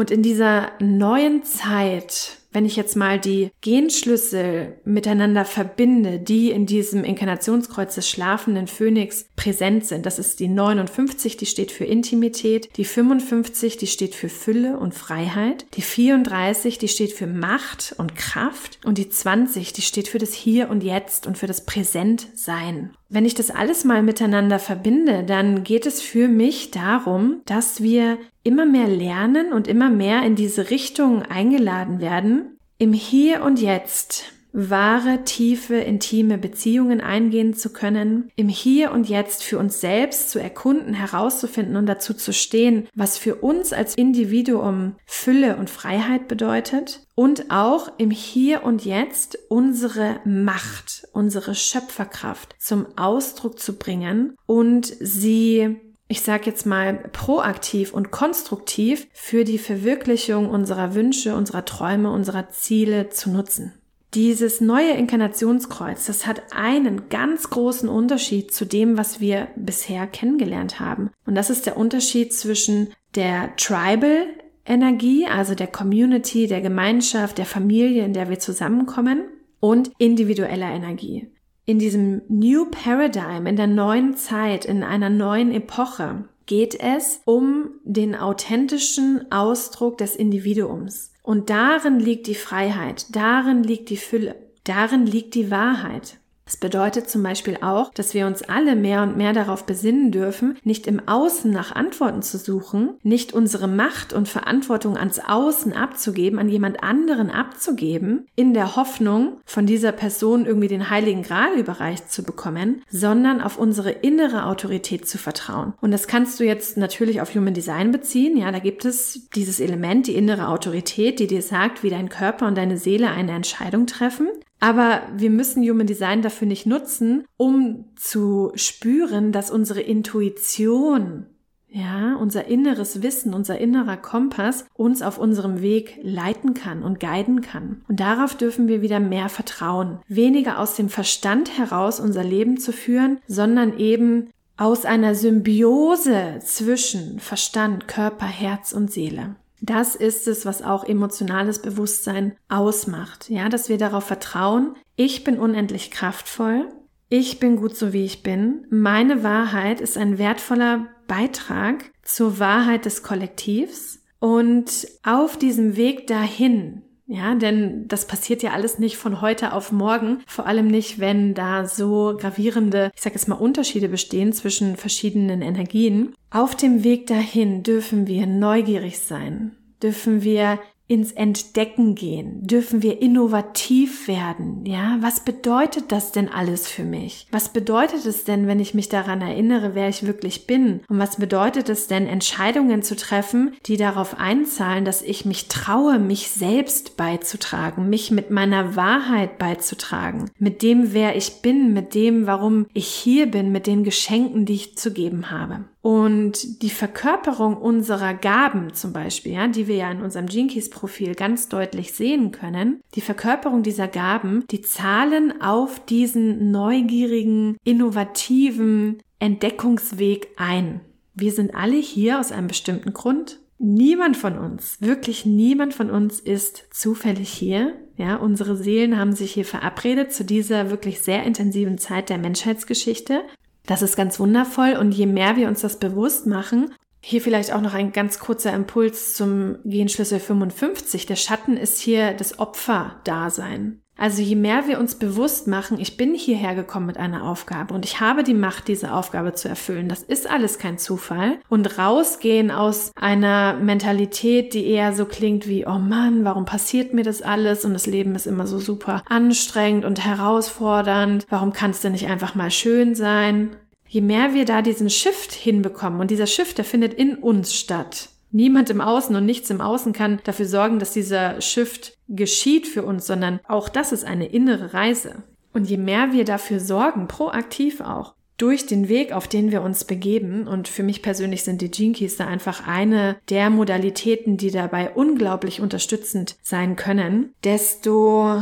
und 0.01 0.09
in 0.09 0.23
dieser 0.23 0.71
neuen 0.79 1.43
Zeit, 1.43 2.37
wenn 2.51 2.65
ich 2.65 2.75
jetzt 2.75 2.95
mal 2.95 3.19
die 3.19 3.51
Genschlüssel 3.61 4.79
miteinander 4.83 5.45
verbinde, 5.45 6.19
die 6.19 6.51
in 6.51 6.65
diesem 6.65 7.03
Inkarnationskreuz 7.03 7.95
des 7.95 8.09
schlafenden 8.09 8.67
Phönix 8.67 9.25
präsent 9.35 9.85
sind, 9.85 10.05
das 10.05 10.19
ist 10.19 10.39
die 10.39 10.47
59, 10.47 11.37
die 11.37 11.45
steht 11.45 11.71
für 11.71 11.85
Intimität, 11.85 12.69
die 12.77 12.85
55, 12.85 13.77
die 13.77 13.87
steht 13.87 14.15
für 14.15 14.29
Fülle 14.29 14.77
und 14.77 14.93
Freiheit, 14.93 15.65
die 15.75 15.81
34, 15.81 16.77
die 16.77 16.87
steht 16.87 17.13
für 17.13 17.27
Macht 17.27 17.95
und 17.97 18.15
Kraft 18.15 18.79
und 18.85 18.97
die 18.97 19.09
20, 19.09 19.73
die 19.73 19.81
steht 19.81 20.07
für 20.07 20.19
das 20.19 20.33
Hier 20.33 20.69
und 20.69 20.83
Jetzt 20.83 21.27
und 21.27 21.37
für 21.37 21.47
das 21.47 21.65
Präsentsein. 21.65 22.91
Wenn 23.09 23.25
ich 23.25 23.33
das 23.33 23.51
alles 23.51 23.83
mal 23.83 24.03
miteinander 24.03 24.57
verbinde, 24.57 25.25
dann 25.25 25.63
geht 25.65 25.85
es 25.85 26.01
für 26.01 26.29
mich 26.29 26.71
darum, 26.71 27.41
dass 27.45 27.83
wir 27.83 28.17
immer 28.43 28.65
mehr 28.65 28.87
lernen 28.87 29.53
und 29.53 29.67
immer 29.67 29.89
mehr 29.89 30.23
in 30.23 30.35
diese 30.35 30.69
Richtung 30.69 31.21
eingeladen 31.23 31.99
werden, 31.99 32.40
im 32.82 32.94
Hier 32.94 33.44
und 33.44 33.62
Jetzt 33.62 34.24
wahre, 34.54 35.24
tiefe, 35.24 35.76
intime 35.76 36.39
Beziehungen 36.39 37.00
eingehen 37.00 37.54
zu 37.54 37.72
können, 37.72 38.32
im 38.36 38.50
Hier 38.50 38.91
und 38.91 39.08
Jetzt 39.08 39.44
für 39.44 39.60
uns 39.60 39.80
selbst 39.80 40.32
zu 40.32 40.39
erkunden, 40.39 40.96
herauszufinden 40.96 41.76
und 41.76 41.86
dazu 41.86 42.15
zu 42.15 42.34
stehen, 42.34 42.88
was 42.96 43.20
für 43.20 43.36
uns 43.36 43.72
als 43.72 43.94
Individuum 43.94 44.96
Fülle 45.06 45.58
und 45.58 45.70
Freiheit 45.70 46.28
bedeutet 46.28 47.06
und 47.13 47.52
auch 47.52 47.91
im 48.00 48.10
Hier 48.10 48.63
und 48.63 48.84
Jetzt 48.84 49.38
unsere 49.48 50.20
Macht, 50.26 51.04
unsere 51.13 51.54
Schöpferkraft 51.54 52.56
zum 52.58 52.88
Ausdruck 52.98 53.60
zu 53.60 53.78
bringen 53.78 54.36
und 54.48 54.88
sie 55.00 55.80
ich 56.12 56.21
sage 56.21 56.47
jetzt 56.47 56.65
mal, 56.65 56.95
proaktiv 57.13 57.93
und 57.93 58.12
konstruktiv 58.12 59.08
für 59.13 59.45
die 59.45 59.58
Verwirklichung 59.58 60.50
unserer 60.50 60.93
Wünsche, 60.93 61.36
unserer 61.36 61.63
Träume, 61.63 62.12
unserer 62.12 62.50
Ziele 62.50 63.10
zu 63.10 63.30
nutzen. 63.32 63.74
Dieses 64.13 64.60
neue 64.60 64.91
Inkarnationskreuz, 64.91 66.08
das 66.08 66.28
hat 66.28 66.41
einen 66.52 67.08
ganz 67.08 67.50
großen 67.50 67.88
Unterschied 67.88 68.54
zu 68.54 68.65
dem, 68.65 68.97
was 68.97 69.21
wir 69.21 69.47
bisher 69.56 70.06
kennengelernt 70.06 70.82
haben. 70.82 71.12
Und 71.26 71.36
das 71.36 71.50
ist 71.50 71.65
der 71.65 71.78
Unterschied 71.78 72.34
zwischen 72.34 72.89
der 73.15 73.56
Tribal 73.56 74.26
Energie, 74.65 75.28
also 75.28 75.56
der 75.56 75.67
Community, 75.67 76.45
der 76.45 76.60
Gemeinschaft, 76.60 77.38
der 77.38 77.45
Familie, 77.45 78.04
in 78.04 78.12
der 78.12 78.28
wir 78.28 78.39
zusammenkommen 78.39 79.24
und 79.62 79.91
individueller 79.97 80.71
Energie 80.71 81.32
in 81.71 81.79
diesem 81.79 82.21
New 82.27 82.65
Paradigm, 82.65 83.47
in 83.47 83.55
der 83.55 83.67
neuen 83.67 84.17
Zeit, 84.17 84.65
in 84.65 84.84
einer 84.84 85.10
neuen 85.10 85.53
Epoche, 85.53 86.25
geht 86.45 86.77
es 86.77 87.21
um 87.23 87.69
den 87.86 88.13
authentischen 88.13 89.31
Ausdruck 89.31 89.97
des 89.97 90.17
Individuums. 90.17 91.13
Und 91.23 91.49
darin 91.49 91.97
liegt 91.97 92.27
die 92.27 92.36
Freiheit, 92.36 93.15
darin 93.15 93.63
liegt 93.63 93.89
die 93.89 93.95
Fülle, 93.95 94.36
darin 94.65 95.05
liegt 95.05 95.34
die 95.34 95.49
Wahrheit. 95.49 96.17
Das 96.45 96.58
bedeutet 96.58 97.10
zum 97.10 97.23
Beispiel 97.23 97.58
auch, 97.62 97.93
dass 97.93 98.13
wir 98.13 98.27
uns 98.27 98.41
alle 98.43 98.75
mehr 98.75 99.04
und 99.04 99.15
mehr 99.15 99.34
darauf 99.34 99.65
besinnen 99.65 100.12
dürfen, 100.12 100.58
nicht 100.63 100.88
im 100.88 101.08
Außen 101.08 101.51
nach 101.51 101.73
Antworten 101.73 102.21
zu 102.21 102.38
suchen, 102.38 102.97
nicht 103.04 103.34
unsere 103.34 103.67
Macht 103.67 104.12
und 104.12 104.27
Verantwortung 104.27 104.97
ans 104.97 105.19
Außen 105.19 105.73
abzugeben, 105.73 106.39
an 106.39 106.49
jemand 106.49 106.84
anderen 106.84 107.30
abzugeben, 107.30 108.27
in 108.36 108.54
der 108.54 108.75
Hoffnung, 108.75 109.38
von 109.45 109.65
dieser 109.65 109.91
Person 109.91 110.45
irgendwie 110.45 110.67
den 110.67 110.89
heiligen 110.89 111.23
Gral 111.23 111.54
überreicht 111.58 112.12
zu 112.12 112.23
bekommen, 112.23 112.82
sondern 112.89 113.41
auf 113.41 113.58
unsere 113.58 113.91
innere 113.91 114.45
Autorität 114.45 115.08
zu 115.08 115.17
vertrauen. 115.17 115.73
Und 115.82 115.91
das 115.91 116.08
kannst 116.08 116.39
du 116.39 116.43
jetzt 116.43 116.77
natürlich 116.77 117.21
auf 117.21 117.34
Human 117.34 117.54
Design 117.54 117.91
beziehen. 117.91 118.38
Ja, 118.38 118.51
da 118.51 118.60
gibt 118.60 118.86
es 118.86 119.30
dieses 119.36 119.60
Element, 119.60 120.08
die 120.08 120.15
innere 120.15 120.47
Autorität, 120.49 121.19
die 121.19 121.27
dir 121.27 121.41
sagt, 121.41 121.84
wie 121.84 121.89
dein 121.89 122.10
Körper 122.10 122.47
und 122.47 122.58
deine 122.58 122.77
Seele 122.77 123.10
eine 123.10 123.32
Entscheidung 123.32 123.88
treffen. 123.88 124.27
Aber 124.62 125.02
wir 125.17 125.32
müssen 125.32 125.67
Human 125.67 125.88
Design 125.88 126.21
dafür 126.21 126.47
nicht 126.47 126.67
nutzen, 126.67 127.26
um 127.36 127.86
zu 127.95 128.52
spüren, 128.56 129.32
dass 129.32 129.50
unsere 129.50 129.82
Intuition, 129.82 131.26
ja, 131.67 132.15
unser 132.15 132.45
inneres 132.45 133.02
Wissen, 133.02 133.34
unser 133.34 133.58
innerer 133.58 133.97
Kompass 133.97 134.65
uns 134.76 135.02
auf 135.02 135.17
unserem 135.17 135.62
Weg 135.62 135.97
leiten 136.04 136.54
kann 136.54 136.84
und 136.84 137.00
guiden 137.00 137.41
kann. 137.41 137.82
Und 137.88 138.00
darauf 138.00 138.36
dürfen 138.36 138.67
wir 138.67 138.84
wieder 138.84 139.00
mehr 139.00 139.30
vertrauen. 139.30 140.00
Weniger 140.08 140.60
aus 140.60 140.76
dem 140.76 140.89
Verstand 140.89 141.58
heraus 141.58 142.00
unser 142.00 142.24
Leben 142.24 142.58
zu 142.58 142.71
führen, 142.71 143.17
sondern 143.26 143.80
eben 143.80 144.30
aus 144.58 144.86
einer 144.86 145.15
Symbiose 145.15 146.38
zwischen 146.43 147.19
Verstand, 147.19 147.88
Körper, 147.88 148.28
Herz 148.28 148.74
und 148.74 148.91
Seele. 148.91 149.36
Das 149.62 149.95
ist 149.95 150.28
es, 150.28 150.45
was 150.45 150.63
auch 150.63 150.84
emotionales 150.84 151.62
Bewusstsein 151.62 152.36
ausmacht. 152.50 153.30
Ja, 153.30 153.47
dass 153.47 153.69
wir 153.69 153.78
darauf 153.78 154.06
vertrauen, 154.06 154.76
ich 154.95 155.24
bin 155.24 155.38
unendlich 155.38 155.91
kraftvoll, 155.91 156.67
ich 157.10 157.39
bin 157.39 157.58
gut 157.58 157.76
so 157.78 157.93
wie 157.93 158.04
ich 158.04 158.24
bin, 158.24 158.65
meine 158.69 159.24
Wahrheit 159.24 159.80
ist 159.80 159.97
ein 159.97 160.17
wertvoller 160.17 160.88
Beitrag 161.08 161.91
zur 162.02 162.39
Wahrheit 162.39 162.86
des 162.86 163.04
Kollektivs 163.04 164.00
und 164.19 164.88
auf 165.04 165.38
diesem 165.38 165.76
Weg 165.76 166.08
dahin 166.08 166.82
ja, 167.12 167.36
denn 167.36 167.89
das 167.89 168.08
passiert 168.08 168.41
ja 168.41 168.52
alles 168.52 168.80
nicht 168.80 168.95
von 168.95 169.19
heute 169.19 169.52
auf 169.52 169.74
morgen, 169.74 170.24
vor 170.28 170.45
allem 170.45 170.67
nicht, 170.67 171.00
wenn 171.00 171.34
da 171.34 171.65
so 171.65 172.15
gravierende, 172.17 172.89
ich 172.95 173.02
sage 173.02 173.15
jetzt 173.15 173.28
mal, 173.28 173.36
Unterschiede 173.36 173.89
bestehen 173.89 174.32
zwischen 174.32 174.78
verschiedenen 174.78 175.41
Energien. 175.41 176.13
Auf 176.30 176.56
dem 176.56 176.86
Weg 176.86 177.08
dahin 177.08 177.63
dürfen 177.63 178.08
wir 178.08 178.28
neugierig 178.28 179.00
sein, 179.00 179.58
dürfen 179.84 180.24
wir 180.24 180.60
ins 180.91 181.13
Entdecken 181.13 181.95
gehen? 181.95 182.45
Dürfen 182.45 182.84
wir 182.84 183.01
innovativ 183.01 184.10
werden? 184.10 184.65
Ja, 184.65 184.97
was 184.99 185.21
bedeutet 185.21 185.93
das 185.93 186.12
denn 186.12 186.27
alles 186.27 186.67
für 186.67 186.84
mich? 186.84 187.27
Was 187.32 187.54
bedeutet 187.54 188.06
es 188.06 188.25
denn, 188.25 188.45
wenn 188.45 188.60
ich 188.60 188.73
mich 188.73 188.89
daran 188.89 189.21
erinnere, 189.21 189.73
wer 189.73 189.88
ich 189.88 190.06
wirklich 190.06 190.47
bin? 190.47 190.82
Und 190.89 190.99
was 190.99 191.15
bedeutet 191.15 191.69
es 191.69 191.88
denn, 191.88 192.08
Entscheidungen 192.08 192.84
zu 192.84 192.97
treffen, 192.97 193.54
die 193.67 193.77
darauf 193.77 194.19
einzahlen, 194.19 194.84
dass 194.84 195.01
ich 195.01 195.23
mich 195.23 195.47
traue, 195.47 195.97
mich 195.97 196.30
selbst 196.30 196.97
beizutragen, 196.97 197.89
mich 197.89 198.12
mit 198.12 198.30
meiner 198.30 198.75
Wahrheit 198.75 199.38
beizutragen, 199.38 200.30
mit 200.39 200.62
dem, 200.62 200.91
wer 200.91 201.15
ich 201.15 201.41
bin, 201.41 201.71
mit 201.71 201.95
dem, 201.95 202.27
warum 202.27 202.65
ich 202.73 202.88
hier 202.88 203.32
bin, 203.32 203.54
mit 203.54 203.65
den 203.65 203.86
Geschenken, 203.86 204.45
die 204.45 204.56
ich 204.56 204.77
zu 204.77 204.91
geben 204.91 205.32
habe? 205.32 205.63
Und 205.82 206.62
die 206.62 206.70
Verkörperung 206.70 207.58
unserer 207.58 208.13
Gaben 208.13 208.74
zum 208.74 208.94
Beispiel, 208.94 209.34
ja, 209.34 209.48
die 209.48 209.67
wir 209.67 209.76
ja 209.76 209.91
in 209.91 210.02
unserem 210.02 210.28
Jinkies-Profil 210.28 211.15
ganz 211.15 211.50
deutlich 211.50 211.94
sehen 211.94 212.32
können, 212.32 212.82
die 212.94 213.02
Verkörperung 213.02 213.63
dieser 213.63 213.88
Gaben, 213.88 214.46
die 214.52 214.62
zahlen 214.62 215.41
auf 215.41 215.84
diesen 215.86 216.52
neugierigen, 216.52 217.58
innovativen 217.63 219.02
Entdeckungsweg 219.17 220.30
ein. 220.38 220.82
Wir 221.15 221.32
sind 221.32 221.56
alle 221.56 221.78
hier 221.78 222.20
aus 222.20 222.32
einem 222.32 222.48
bestimmten 222.48 222.94
Grund. 222.94 223.39
Niemand 223.58 224.17
von 224.17 224.38
uns, 224.38 224.82
wirklich 224.82 225.26
niemand 225.26 225.74
von 225.74 225.91
uns 225.91 226.20
ist 226.20 226.63
zufällig 226.72 227.30
hier. 227.30 227.74
Ja, 227.96 228.15
unsere 228.15 228.56
Seelen 228.56 228.98
haben 228.98 229.13
sich 229.13 229.34
hier 229.34 229.46
verabredet 229.46 230.12
zu 230.12 230.24
dieser 230.24 230.72
wirklich 230.72 231.02
sehr 231.02 231.24
intensiven 231.24 231.78
Zeit 231.78 232.10
der 232.10 232.17
Menschheitsgeschichte. 232.17 233.22
Das 233.65 233.82
ist 233.82 233.95
ganz 233.95 234.19
wundervoll 234.19 234.76
und 234.80 234.91
je 234.91 235.06
mehr 235.06 235.36
wir 235.36 235.47
uns 235.47 235.62
das 235.62 235.78
bewusst 235.78 236.28
machen, 236.28 236.74
hier 237.04 237.21
vielleicht 237.21 237.52
auch 237.52 237.62
noch 237.62 237.74
ein 237.74 237.91
ganz 237.91 238.19
kurzer 238.19 238.54
Impuls 238.54 239.15
zum 239.15 239.58
Genschlüssel 239.63 240.19
55. 240.19 241.08
Der 241.08 241.15
Schatten 241.15 241.58
ist 241.58 241.80
hier 241.80 242.13
das 242.13 242.39
Opferdasein. 242.39 243.82
Also 244.01 244.23
je 244.23 244.35
mehr 244.35 244.67
wir 244.67 244.79
uns 244.79 244.95
bewusst 244.95 245.45
machen, 245.45 245.79
ich 245.79 245.95
bin 245.95 246.15
hierher 246.15 246.55
gekommen 246.55 246.87
mit 246.87 246.97
einer 246.97 247.23
Aufgabe 247.23 247.75
und 247.75 247.85
ich 247.85 247.99
habe 247.99 248.23
die 248.23 248.33
Macht, 248.33 248.67
diese 248.67 248.93
Aufgabe 248.95 249.33
zu 249.33 249.47
erfüllen, 249.47 249.89
das 249.89 250.01
ist 250.01 250.27
alles 250.27 250.57
kein 250.57 250.79
Zufall. 250.79 251.37
Und 251.49 251.77
rausgehen 251.77 252.49
aus 252.49 252.93
einer 252.95 253.53
Mentalität, 253.53 254.55
die 254.55 254.65
eher 254.65 254.93
so 254.93 255.05
klingt 255.05 255.47
wie, 255.47 255.67
oh 255.67 255.77
Mann, 255.77 256.25
warum 256.25 256.45
passiert 256.45 256.95
mir 256.95 257.03
das 257.03 257.21
alles 257.21 257.63
und 257.63 257.73
das 257.73 257.85
Leben 257.85 258.15
ist 258.15 258.25
immer 258.25 258.47
so 258.47 258.57
super 258.57 259.03
anstrengend 259.07 259.85
und 259.85 260.03
herausfordernd, 260.03 261.27
warum 261.29 261.53
kann 261.53 261.69
es 261.69 261.81
denn 261.81 261.91
nicht 261.91 262.07
einfach 262.07 262.33
mal 262.33 262.49
schön 262.49 262.95
sein? 262.95 263.55
Je 263.87 264.01
mehr 264.01 264.33
wir 264.33 264.45
da 264.45 264.63
diesen 264.63 264.89
Shift 264.89 265.31
hinbekommen 265.31 266.01
und 266.01 266.09
dieser 266.09 266.25
Shift, 266.25 266.57
der 266.57 266.65
findet 266.65 266.95
in 266.95 267.17
uns 267.17 267.53
statt, 267.53 268.09
Niemand 268.32 268.70
im 268.70 268.82
Außen 268.82 269.15
und 269.15 269.26
nichts 269.26 269.50
im 269.50 269.62
Außen 269.62 269.94
kann 269.94 270.20
dafür 270.24 270.46
sorgen, 270.46 270.80
dass 270.80 270.94
dieser 270.94 271.41
Shift 271.41 271.98
geschieht 272.08 272.67
für 272.67 272.84
uns, 272.84 273.06
sondern 273.06 273.39
auch 273.48 273.70
das 273.70 273.91
ist 273.91 274.06
eine 274.06 274.28
innere 274.28 274.74
Reise. 274.74 275.24
Und 275.54 275.70
je 275.70 275.78
mehr 275.78 276.13
wir 276.13 276.24
dafür 276.24 276.60
sorgen, 276.60 277.08
proaktiv 277.08 277.82
auch, 277.82 278.13
durch 278.38 278.65
den 278.65 278.89
Weg, 278.89 279.12
auf 279.12 279.28
den 279.28 279.52
wir 279.52 279.62
uns 279.62 279.84
begeben, 279.84 280.48
und 280.48 280.67
für 280.67 280.82
mich 280.82 281.04
persönlich 281.04 281.44
sind 281.44 281.62
die 281.62 281.70
Jinkies 281.72 282.17
da 282.17 282.26
einfach 282.26 282.67
eine 282.67 283.17
der 283.30 283.50
Modalitäten, 283.52 284.38
die 284.38 284.50
dabei 284.50 284.89
unglaublich 284.89 285.62
unterstützend 285.62 286.38
sein 286.41 286.76
können, 286.76 287.34
desto, 287.44 288.41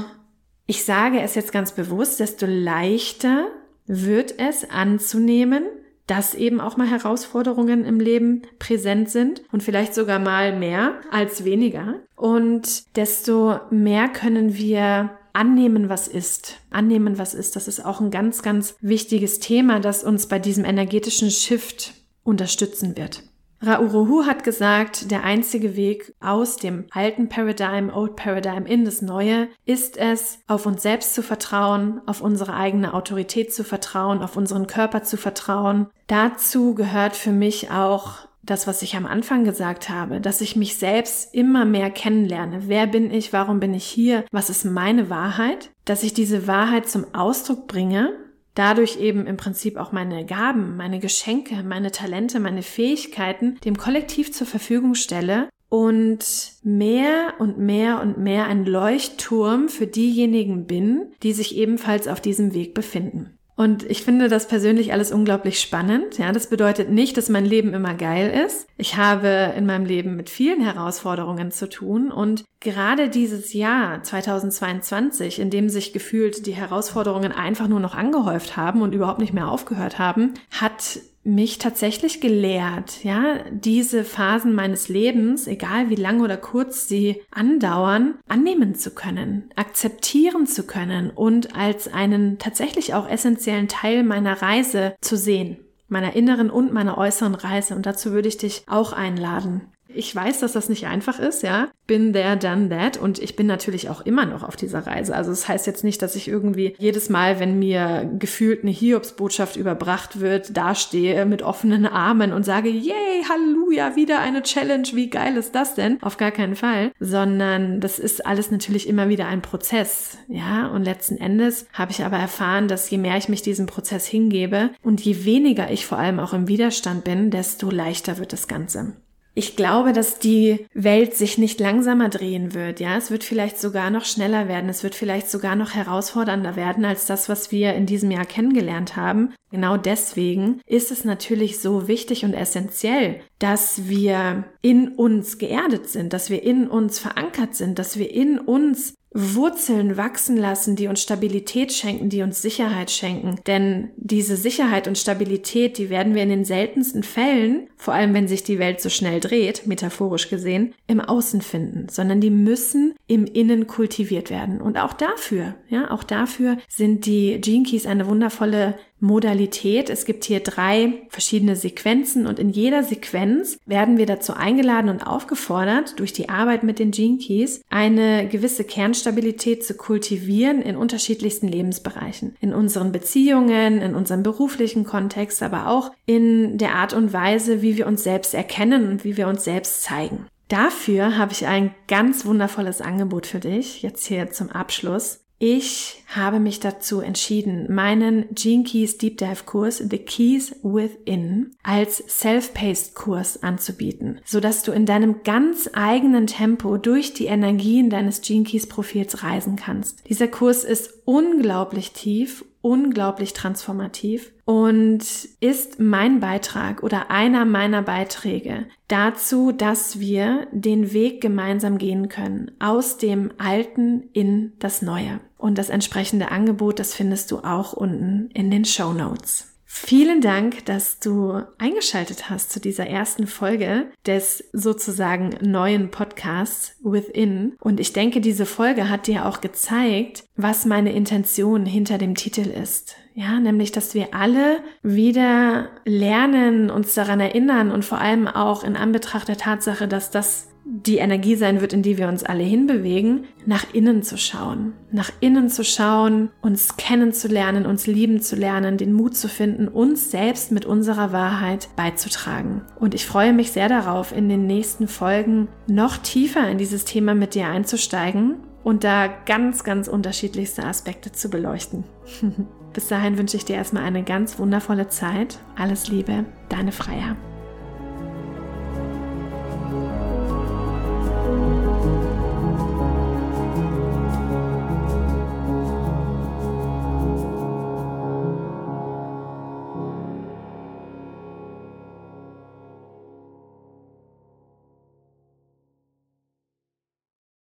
ich 0.68 0.86
sage 0.86 1.20
es 1.20 1.36
jetzt 1.36 1.52
ganz 1.52 1.74
bewusst, 1.74 2.22
desto 2.22 2.46
leichter 2.46 3.48
wird 3.88 4.36
es 4.38 4.70
anzunehmen, 4.70 5.64
dass 6.10 6.34
eben 6.34 6.60
auch 6.60 6.76
mal 6.76 6.88
Herausforderungen 6.88 7.86
im 7.86 8.00
Leben 8.00 8.42
präsent 8.58 9.12
sind 9.12 9.44
und 9.52 9.62
vielleicht 9.62 9.94
sogar 9.94 10.18
mal 10.18 10.58
mehr 10.58 10.96
als 11.12 11.46
weniger. 11.46 12.00
Und 12.16 12.96
desto 12.96 13.60
mehr 13.70 14.10
können 14.10 14.56
wir 14.56 15.12
annehmen, 15.34 15.88
was 15.88 16.08
ist. 16.08 16.58
Annehmen, 16.72 17.20
was 17.20 17.36
ist. 17.36 17.56
Das 17.56 17.68
ist 17.68 17.86
auch 17.86 18.02
ein 18.02 18.10
ganz, 18.10 18.42
ganz 18.42 18.76
wichtiges 18.82 19.40
Thema, 19.40 19.80
das 19.80 20.04
uns 20.04 20.26
bei 20.26 20.40
diesem 20.40 20.66
energetischen 20.66 21.30
Shift 21.30 21.94
unterstützen 22.24 22.98
wird. 22.98 23.29
Rauruhu 23.66 24.26
hat 24.26 24.44
gesagt, 24.44 25.12
der 25.12 25.24
einzige 25.24 25.76
Weg 25.76 26.14
aus 26.22 26.58
dem 26.58 26.86
alten 26.92 27.28
Paradigm, 27.28 27.92
Old 27.94 28.16
Paradigm 28.16 28.66
in 28.66 28.86
das 28.86 29.02
neue, 29.02 29.50
ist 29.66 29.98
es, 29.98 30.40
auf 30.48 30.66
uns 30.66 30.82
selbst 30.82 31.14
zu 31.14 31.22
vertrauen, 31.22 32.02
auf 32.06 32.22
unsere 32.22 32.54
eigene 32.54 32.94
Autorität 32.94 33.54
zu 33.54 33.64
vertrauen, 33.64 34.22
auf 34.22 34.38
unseren 34.38 34.68
Körper 34.68 35.04
zu 35.04 35.18
vertrauen. 35.18 35.88
Dazu 36.08 36.74
gehört 36.74 37.16
für 37.16 37.32
mich 37.32 37.70
auch 37.70 38.30
das, 38.42 38.66
was 38.66 38.82
ich 38.82 38.96
am 38.96 39.06
Anfang 39.06 39.44
gesagt 39.44 39.90
habe, 39.90 40.22
dass 40.22 40.42
ich 40.42 40.56
mich 40.56 40.78
selbst 40.78 41.34
immer 41.34 41.66
mehr 41.66 41.92
kennenlerne. 41.92 42.64
Wer 42.68 42.88
bin 42.88 43.12
ich? 43.12 43.34
Warum 43.34 43.60
bin 43.60 43.74
ich 43.74 43.86
hier? 43.86 44.24
Was 44.32 44.50
ist 44.50 44.66
meine 44.66 45.10
Wahrheit? 45.10 45.72
Dass 45.86 46.04
ich 46.04 46.14
diese 46.14 46.48
Wahrheit 46.48 46.88
zum 46.88 47.14
Ausdruck 47.14 47.68
bringe 47.68 48.14
dadurch 48.60 49.00
eben 49.00 49.26
im 49.26 49.38
Prinzip 49.38 49.78
auch 49.78 49.94
meine 49.94 50.26
Gaben, 50.26 50.76
meine 50.76 51.00
Geschenke, 51.00 51.64
meine 51.64 51.92
Talente, 51.92 52.40
meine 52.40 52.62
Fähigkeiten 52.62 53.58
dem 53.64 53.78
Kollektiv 53.78 54.34
zur 54.34 54.46
Verfügung 54.46 54.96
stelle 54.96 55.48
und 55.70 56.26
mehr 56.64 57.36
und 57.40 57.58
mehr 57.58 58.02
und 58.02 58.18
mehr 58.18 58.48
ein 58.48 58.66
Leuchtturm 58.66 59.70
für 59.70 59.88
diejenigen 59.88 60.66
bin, 60.66 61.14
die 61.24 61.32
sich 61.32 61.56
ebenfalls 61.56 62.08
auf 62.08 62.20
diesem 62.20 62.54
Weg 62.54 62.74
befinden. 62.74 63.38
Und 63.56 63.84
ich 63.84 64.04
finde 64.04 64.30
das 64.30 64.48
persönlich 64.48 64.94
alles 64.94 65.12
unglaublich 65.12 65.60
spannend. 65.60 66.18
Ja, 66.18 66.32
das 66.32 66.48
bedeutet 66.48 66.90
nicht, 66.90 67.18
dass 67.18 67.28
mein 67.28 67.46
Leben 67.46 67.74
immer 67.74 67.94
geil 67.94 68.46
ist. 68.46 68.68
Ich 68.78 68.96
habe 68.96 69.54
in 69.58 69.66
meinem 69.66 69.86
Leben 69.86 70.16
mit 70.16 70.30
vielen 70.30 70.62
Herausforderungen 70.62 71.52
zu 71.52 71.68
tun 71.68 72.10
und 72.10 72.46
gerade 72.60 73.10
dieses 73.10 73.54
Jahr 73.54 74.04
2022, 74.04 75.40
in 75.40 75.50
dem 75.50 75.70
sich 75.70 75.94
gefühlt 75.94 76.46
die 76.46 76.56
Herausforderungen 76.56 77.32
einfach 77.32 77.68
nur 77.68 77.80
noch 77.80 77.96
angehäuft 77.96 78.58
haben 78.58 78.82
und 78.82 78.94
überhaupt 78.94 79.20
nicht 79.20 79.34
mehr 79.34 79.50
aufgehört 79.50 80.00
haben, 80.00 80.34
hat 80.52 81.00
mich 81.24 81.58
tatsächlich 81.58 82.22
gelehrt, 82.22 83.04
ja, 83.04 83.40
diese 83.52 84.04
Phasen 84.04 84.54
meines 84.56 84.90
Lebens, 84.90 85.48
egal 85.48 85.90
wie 85.90 85.96
lang 85.96 86.22
oder 86.22 86.38
kurz 86.38 86.88
sie 86.88 87.22
andauern, 87.32 88.16
annehmen 88.28 88.76
zu 88.76 88.92
können, 88.92 89.50
akzeptieren 89.56 90.48
zu 90.48 90.64
können 90.64 91.12
und 91.12 91.56
als 91.56 91.92
einen 91.92 92.40
tatsächlich 92.40 92.94
auch 92.94 93.08
essentiellen 93.08 93.68
Teil 93.68 94.04
meiner 94.04 94.42
Reise 94.42 94.96
zu 95.02 95.18
sehen, 95.18 95.58
meiner 95.88 96.16
inneren 96.16 96.50
und 96.50 96.74
meiner 96.74 96.98
äußeren 96.98 97.36
Reise. 97.36 97.76
Und 97.76 97.86
dazu 97.86 98.12
würde 98.12 98.30
ich 98.30 98.38
dich 98.38 98.64
auch 98.68 98.94
einladen. 98.94 99.62
Ich 100.00 100.16
weiß, 100.16 100.40
dass 100.40 100.54
das 100.54 100.70
nicht 100.70 100.88
einfach 100.88 101.20
ist, 101.20 101.44
ja. 101.44 101.68
Bin 101.86 102.14
there, 102.14 102.38
done 102.38 102.70
that. 102.70 102.98
Und 102.98 103.20
ich 103.20 103.36
bin 103.36 103.48
natürlich 103.48 103.90
auch 103.90 104.02
immer 104.02 104.26
noch 104.26 104.44
auf 104.44 104.56
dieser 104.56 104.88
Reise. 104.88 105.14
Also 105.14 105.32
es 105.32 105.42
das 105.42 105.50
heißt 105.50 105.68
jetzt 105.68 105.84
nicht, 105.84 106.02
dass 106.02 106.16
ich 106.16 106.30
irgendwie 106.30 106.74
jedes 106.78 107.10
Mal, 107.10 107.40
wenn 107.40 107.60
mir 107.60 108.10
gefühlt 108.18 108.64
eine 108.64 108.72
Hiobsbotschaft 108.72 109.58
überbracht 109.58 110.22
wird, 110.22 110.56
dastehe 110.56 111.26
mit 111.26 111.42
offenen 111.42 111.86
Armen 111.86 112.32
und 112.32 112.46
sage, 112.46 112.70
yay, 112.70 113.24
Halleluja, 113.30 113.98
wieder 113.98 114.20
eine 114.20 114.42
Challenge, 114.42 114.88
wie 114.94 115.10
geil 115.10 115.36
ist 115.36 115.54
das 115.54 115.76
denn? 115.76 116.02
Auf 116.02 116.16
gar 116.16 116.32
keinen 116.32 116.56
Fall. 116.56 116.92
Sondern 117.02 117.82
das 117.82 118.00
ist 118.00 118.26
alles 118.26 118.52
natürlich 118.52 118.88
immer 118.88 119.10
wieder 119.10 119.28
ein 119.28 119.42
Prozess, 119.42 120.18
ja. 120.30 120.68
Und 120.68 120.86
letzten 120.86 121.18
Endes 121.18 121.68
habe 121.74 121.92
ich 121.92 122.06
aber 122.06 122.18
erfahren, 122.18 122.70
dass 122.70 122.90
je 122.90 122.98
mehr 122.98 123.18
ich 123.18 123.28
mich 123.28 123.42
diesem 123.42 123.66
Prozess 123.66 124.06
hingebe 124.06 124.70
und 124.82 125.02
je 125.02 125.26
weniger 125.26 125.70
ich 125.70 125.86
vor 125.86 125.98
allem 125.98 126.22
auch 126.22 126.34
im 126.34 126.48
Widerstand 126.48 127.04
bin, 127.04 127.32
desto 127.32 127.70
leichter 127.70 128.18
wird 128.18 128.32
das 128.32 128.48
Ganze. 128.48 128.94
Ich 129.40 129.56
glaube, 129.56 129.94
dass 129.94 130.20
die 130.20 130.66
Welt 130.74 131.16
sich 131.16 131.38
nicht 131.38 131.62
langsamer 131.62 132.10
drehen 132.10 132.54
wird. 132.54 132.82
Ja, 132.82 132.98
es 132.98 133.10
wird 133.10 133.24
vielleicht 133.24 133.58
sogar 133.58 133.90
noch 133.90 134.04
schneller 134.04 134.50
werden. 134.50 134.70
Es 134.70 134.84
wird 134.84 134.96
vielleicht 134.96 135.30
sogar 135.30 135.56
noch 135.56 135.74
herausfordernder 135.74 136.58
werden 136.58 136.84
als 136.84 137.06
das, 137.06 137.30
was 137.30 137.50
wir 137.50 137.74
in 137.74 137.86
diesem 137.86 138.12
Jahr 138.12 138.26
kennengelernt 138.26 138.98
haben. 138.98 139.34
Genau 139.50 139.78
deswegen 139.78 140.60
ist 140.66 140.92
es 140.92 141.06
natürlich 141.06 141.60
so 141.60 141.88
wichtig 141.88 142.26
und 142.26 142.34
essentiell, 142.34 143.22
dass 143.40 143.88
wir 143.88 144.44
in 144.62 144.90
uns 144.90 145.38
geerdet 145.38 145.88
sind, 145.88 146.12
dass 146.12 146.30
wir 146.30 146.44
in 146.44 146.68
uns 146.68 147.00
verankert 147.00 147.56
sind, 147.56 147.80
dass 147.80 147.98
wir 147.98 148.12
in 148.12 148.40
uns 148.40 148.96
Wurzeln 149.12 149.98
wachsen 149.98 150.38
lassen, 150.38 150.76
die 150.76 150.88
uns 150.88 151.02
Stabilität 151.02 151.74
schenken, 151.74 152.10
die 152.10 152.22
uns 152.22 152.42
Sicherheit 152.42 152.92
schenken. 152.92 153.40
Denn 153.48 153.90
diese 153.98 154.36
Sicherheit 154.36 154.88
und 154.88 154.98
Stabilität, 154.98 155.78
die 155.78 155.90
werden 155.90 156.14
wir 156.14 156.22
in 156.22 156.30
den 156.30 156.46
seltensten 156.46 157.02
Fällen, 157.02 157.70
vor 157.76 157.94
allem 157.94 158.14
wenn 158.14 158.28
sich 158.28 158.44
die 158.44 158.60
Welt 158.60 158.82
so 158.82 158.90
schnell 158.90 159.20
dreht, 159.20 159.66
metaphorisch 159.66 160.30
gesehen, 160.30 160.76
im 160.86 161.02
Außen 161.02 161.42
finden, 161.42 161.88
sondern 161.90 162.22
die 162.22 162.30
müssen 162.30 162.94
im 163.08 163.26
Innen 163.26 163.66
kultiviert 163.66 164.30
werden. 164.30 164.62
Und 164.62 164.78
auch 164.78 164.94
dafür, 164.94 165.56
ja, 165.70 165.90
auch 165.90 166.04
dafür 166.04 166.58
sind 166.68 167.06
die 167.08 167.42
Gene 167.42 167.64
Keys 167.64 167.88
eine 167.88 168.08
wundervolle 168.08 168.76
Modalität. 169.00 169.90
Es 169.90 170.06
gibt 170.06 170.24
hier 170.24 170.40
drei 170.40 171.04
verschiedene 171.10 171.56
Sequenzen 171.56 172.28
und 172.28 172.40
in 172.40 172.50
jeder 172.50 172.84
Sequenz 172.84 173.58
werden 173.66 173.98
wir 173.98 174.06
dazu 174.06 174.34
eingeladen 174.34 174.90
und 174.90 175.06
aufgefordert, 175.06 176.00
durch 176.00 176.14
die 176.14 176.30
Arbeit 176.30 176.64
mit 176.64 176.80
den 176.80 176.92
Gene 176.92 177.18
Keys 177.18 177.62
eine 177.70 178.28
gewisse 178.28 178.64
Kernstabilität 178.64 179.66
zu 179.66 179.76
kultivieren 179.76 180.62
in 180.62 180.76
unterschiedlichsten 180.76 181.48
Lebensbereichen. 181.48 182.36
In 182.42 182.54
unseren 182.54 182.92
Beziehungen, 182.92 183.82
in 183.82 183.96
unserem 183.96 184.24
beruflichen 184.24 184.84
Kontext, 184.84 185.42
aber 185.44 185.68
auch 185.68 185.92
in 186.06 186.58
der 186.58 186.76
Art 186.76 186.94
und 186.94 187.14
Weise, 187.14 187.62
wie 187.62 187.78
wir 187.78 187.88
uns 187.88 188.04
selbst 188.04 188.34
erkennen 188.34 188.90
und 188.90 189.04
wie 189.04 189.18
wir 189.18 189.28
uns 189.28 189.44
selbst 189.44 189.84
zeigen. 189.84 190.26
Dafür 190.50 191.16
habe 191.16 191.32
ich 191.32 191.46
ein 191.46 191.76
ganz 191.88 192.26
wundervolles 192.26 192.82
Angebot 192.82 193.28
für 193.28 193.40
dich, 193.40 193.84
jetzt 193.84 194.08
hier 194.08 194.32
zum 194.32 194.50
Abschluss. 194.50 195.22
Ich 195.42 196.04
habe 196.08 196.42
mich 196.42 196.60
dazu 196.60 197.00
entschieden, 197.00 197.74
meinen 197.74 198.26
Gene 198.36 198.66
Keys 198.66 198.98
Deep 198.98 199.18
Dive 199.20 199.46
Kurs 199.46 199.78
The 199.78 199.98
Keys 199.98 200.54
Within 200.64 201.56
als 201.64 202.04
Self-Paced 202.10 202.94
Kurs 202.94 203.42
anzubieten, 203.42 204.20
sodass 204.26 204.64
du 204.64 204.74
in 204.74 204.86
deinem 204.86 205.24
ganz 205.24 205.70
eigenen 205.72 206.28
Tempo 206.28 206.76
durch 206.76 207.14
die 207.14 207.28
Energien 207.28 207.90
deines 207.90 208.20
Gene 208.20 208.44
Keys 208.44 208.68
Profils 208.68 209.24
reisen 209.24 209.56
kannst. 209.56 210.10
Dieser 210.10 210.28
Kurs 210.28 210.66
ist 210.66 210.92
unglaublich 211.06 211.94
tief, 211.94 212.44
unglaublich 212.62 213.32
transformativ 213.32 214.34
und 214.50 215.06
ist 215.42 215.80
mein 215.80 216.20
Beitrag 216.20 216.82
oder 216.82 217.12
einer 217.12 217.46
meiner 217.46 217.84
Beiträge 217.84 218.66
dazu, 218.88 219.52
dass 219.52 220.00
wir 220.00 220.48
den 220.52 220.92
Weg 220.92 221.22
gemeinsam 221.22 221.78
gehen 221.78 222.10
können 222.10 222.50
aus 222.58 222.98
dem 222.98 223.32
Alten 223.38 224.10
in 224.12 224.54
das 224.58 224.82
Neue. 224.82 225.20
Und 225.38 225.60
das 225.60 225.70
entsprechende 225.70 226.32
Angebot, 226.32 226.80
das 226.80 226.96
findest 226.96 227.30
du 227.30 227.42
auch 227.44 227.74
unten 227.74 228.32
in 228.34 228.50
den 228.50 228.66
Show 228.66 228.92
Notes. 228.92 229.50
Vielen 229.72 230.20
Dank, 230.20 230.66
dass 230.66 230.98
du 230.98 231.44
eingeschaltet 231.60 232.32
hast 232.32 232.52
zu 232.52 232.60
dieser 232.60 232.88
ersten 232.88 233.28
Folge 233.28 233.92
des 234.08 234.44
sozusagen 234.52 235.30
neuen 235.42 235.92
Podcasts 235.92 236.76
Within. 236.82 237.56
Und 237.62 237.80
ich 237.80 237.94
denke, 237.94 238.20
diese 238.20 238.48
Folge 238.48 238.90
hat 238.90 239.06
dir 239.06 239.28
auch 239.28 239.42
gezeigt, 239.42 240.24
was 240.36 240.66
meine 240.66 240.92
Intention 240.92 241.68
hinter 241.68 242.00
dem 242.00 242.16
Titel 242.16 242.50
ist. 242.50 242.96
Ja, 243.20 243.38
nämlich, 243.38 243.74
dass 243.74 243.96
wir 243.96 244.14
alle 244.14 244.60
wieder 244.82 245.68
lernen, 245.84 246.70
uns 246.70 246.94
daran 246.94 247.20
erinnern 247.20 247.70
und 247.70 247.84
vor 247.84 247.98
allem 247.98 248.30
auch 248.30 248.64
in 248.64 248.78
Anbetracht 248.78 249.28
der 249.28 249.36
Tatsache, 249.36 249.90
dass 249.90 250.10
das 250.10 250.48
die 250.64 251.00
Energie 251.00 251.36
sein 251.36 251.60
wird, 251.60 251.74
in 251.74 251.82
die 251.82 251.98
wir 251.98 252.08
uns 252.08 252.24
alle 252.24 252.44
hinbewegen, 252.44 253.26
nach 253.46 253.66
innen 253.74 254.04
zu 254.04 254.18
schauen. 254.18 254.72
Nach 254.94 255.12
innen 255.20 255.50
zu 255.50 255.66
schauen, 255.66 256.30
uns 256.42 256.78
kennenzulernen, 256.78 257.66
uns 257.66 257.88
lieben 257.88 258.22
zu 258.22 258.38
lernen, 258.38 258.78
den 258.78 258.94
Mut 258.94 259.18
zu 259.18 259.28
finden, 259.28 259.68
uns 259.68 260.12
selbst 260.12 260.54
mit 260.54 260.66
unserer 260.66 261.12
Wahrheit 261.12 261.68
beizutragen. 261.76 262.62
Und 262.80 262.96
ich 262.96 263.06
freue 263.06 263.34
mich 263.34 263.52
sehr 263.52 263.68
darauf, 263.68 264.16
in 264.16 264.30
den 264.30 264.48
nächsten 264.48 264.88
Folgen 264.88 265.50
noch 265.68 265.98
tiefer 265.98 266.50
in 266.50 266.58
dieses 266.58 266.86
Thema 266.86 267.16
mit 267.16 267.36
dir 267.36 267.48
einzusteigen 267.48 268.36
und 268.70 268.84
da 268.84 269.08
ganz, 269.08 269.64
ganz 269.64 269.88
unterschiedlichste 269.88 270.64
Aspekte 270.64 271.12
zu 271.12 271.30
beleuchten. 271.30 271.84
Bis 272.74 272.88
dahin 272.88 273.18
wünsche 273.18 273.36
ich 273.36 273.46
dir 273.46 273.56
erstmal 273.56 273.84
eine 273.84 274.04
ganz 274.04 274.38
wundervolle 274.38 274.88
Zeit. 274.90 275.40
Alles 275.58 275.88
Liebe, 275.88 276.26
deine 276.50 276.72
Freier. 276.72 277.18